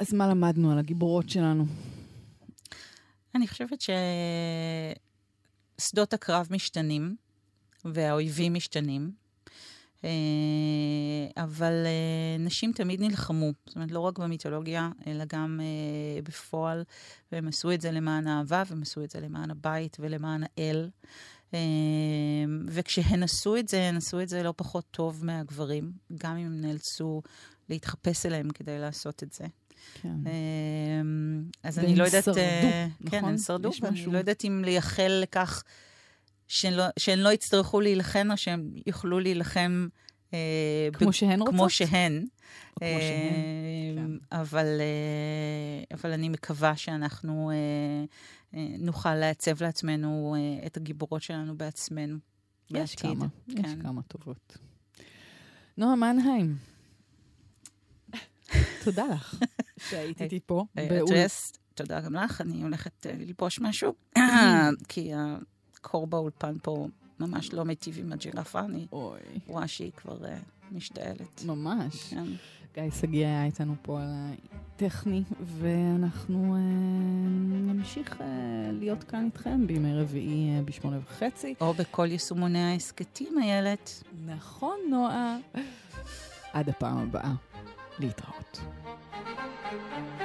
אז 0.00 0.14
מה 0.14 0.28
למדנו 0.28 0.72
על 0.72 0.78
הגיבורות 0.78 1.30
שלנו? 1.30 1.66
אני 3.34 3.48
חושבת 3.48 3.84
ששדות 5.80 6.14
הקרב 6.14 6.46
משתנים, 6.50 7.16
והאויבים 7.84 8.54
משתנים, 8.54 9.10
אה, 10.04 11.44
אבל 11.44 11.72
אה, 11.86 12.36
נשים 12.38 12.72
תמיד 12.72 13.00
נלחמו. 13.00 13.52
זאת 13.66 13.76
אומרת, 13.76 13.90
לא 13.90 14.00
רק 14.00 14.18
במיתולוגיה, 14.18 14.90
אלא 15.06 15.24
גם 15.28 15.60
אה, 15.62 16.22
בפועל, 16.22 16.84
והם 17.32 17.48
עשו 17.48 17.72
את 17.72 17.80
זה 17.80 17.90
למען 17.90 18.26
האהבה, 18.26 18.62
והם 18.66 18.82
עשו 18.82 19.04
את 19.04 19.10
זה 19.10 19.20
למען 19.20 19.50
הבית 19.50 19.96
ולמען 20.00 20.42
האל. 20.42 20.90
וכשהן 22.68 23.22
עשו 23.22 23.56
את 23.56 23.68
זה, 23.68 23.88
הן 23.88 23.96
עשו 23.96 24.20
את 24.20 24.28
זה 24.28 24.42
לא 24.42 24.54
פחות 24.56 24.84
טוב 24.90 25.24
מהגברים, 25.24 25.92
גם 26.18 26.36
אם 26.36 26.60
נאלצו 26.60 27.22
להתחפש 27.68 28.26
אליהם 28.26 28.50
כדי 28.50 28.78
לעשות 28.78 29.22
את 29.22 29.32
זה. 29.32 29.44
כן. 30.02 30.30
אז 31.62 31.78
אני 31.78 31.96
לא 31.96 32.04
יודעת... 32.04 32.24
שרדו, 32.24 32.40
נכון? 33.00 33.20
כן, 33.20 33.24
הם 33.24 33.38
שרדו, 33.38 33.70
ואני 33.82 34.06
לא 34.06 34.18
יודעת 34.18 34.44
אם 34.44 34.62
לייחל 34.64 35.18
לכך 35.22 35.62
שהן 36.48 36.72
לא, 36.72 36.84
שהן 36.98 37.18
לא 37.18 37.32
יצטרכו 37.32 37.80
להילחם, 37.80 38.28
או 38.30 38.36
שהן 38.36 38.70
יוכלו 38.86 39.20
להילחם... 39.20 39.88
כמו 40.92 41.08
ב- 41.08 41.12
שהן 41.12 41.40
רוצות? 41.40 41.54
כמו 41.54 41.70
שהן. 41.70 42.26
כמו 42.78 42.88
שהן, 42.88 43.96
כן. 43.96 44.38
אבל, 44.40 44.80
אבל 45.94 46.12
אני 46.12 46.28
מקווה 46.28 46.76
שאנחנו 46.76 47.50
נוכל 48.78 49.14
לעצב 49.14 49.62
לעצמנו 49.62 50.36
את 50.66 50.76
הגיבורות 50.76 51.22
שלנו 51.22 51.56
בעצמנו. 51.56 52.18
יש 52.70 52.96
בעתיד. 52.96 53.18
כמה, 53.18 53.26
כן. 53.48 53.64
יש 53.64 53.72
כמה 53.82 54.02
טובות. 54.02 54.58
נועה 55.76 55.96
מנהיים, 55.96 56.56
תודה 58.84 59.04
לך 59.14 59.38
שהיית 59.88 60.22
איתי 60.22 60.40
פה. 60.46 60.64
תודה 61.74 62.00
גם 62.00 62.16
לך, 62.16 62.40
אני 62.40 62.62
הולכת 62.62 63.06
ללבוש 63.06 63.60
משהו, 63.60 63.94
כי 64.88 65.12
הקור 65.14 66.06
באולפן 66.06 66.54
פה 66.62 66.88
ממש 67.20 67.52
לא 67.52 67.64
מיטיב 67.64 67.98
עם 67.98 68.12
הג'ירפה, 68.12 68.60
אני 68.60 68.86
רואה 69.46 69.68
שהיא 69.68 69.92
כבר 69.92 70.18
משתעלת. 70.72 71.44
ממש. 71.44 72.14
גיא 72.74 72.90
שגיא 72.90 73.26
היה 73.26 73.44
איתנו 73.44 73.74
פה 73.82 74.00
על 74.02 74.08
הטכני, 74.76 75.22
ואנחנו 75.40 76.54
uh, 76.54 76.58
נמשיך 77.72 78.12
uh, 78.12 78.22
להיות 78.72 79.04
כאן 79.04 79.24
איתכם 79.24 79.66
בימי 79.66 79.94
רביעי 79.94 80.58
uh, 80.58 80.62
בשמונה 80.64 80.98
וחצי. 81.04 81.54
או 81.60 81.74
בכל 81.74 82.06
יישומוני 82.10 82.58
ההסכתים, 82.58 83.38
איילת. 83.42 84.02
נכון, 84.26 84.76
נועה. 84.90 85.36
עד 86.52 86.68
הפעם 86.68 86.98
הבאה. 86.98 87.32
להתראות. 87.98 88.60
thank 89.24 90.20
you 90.20 90.23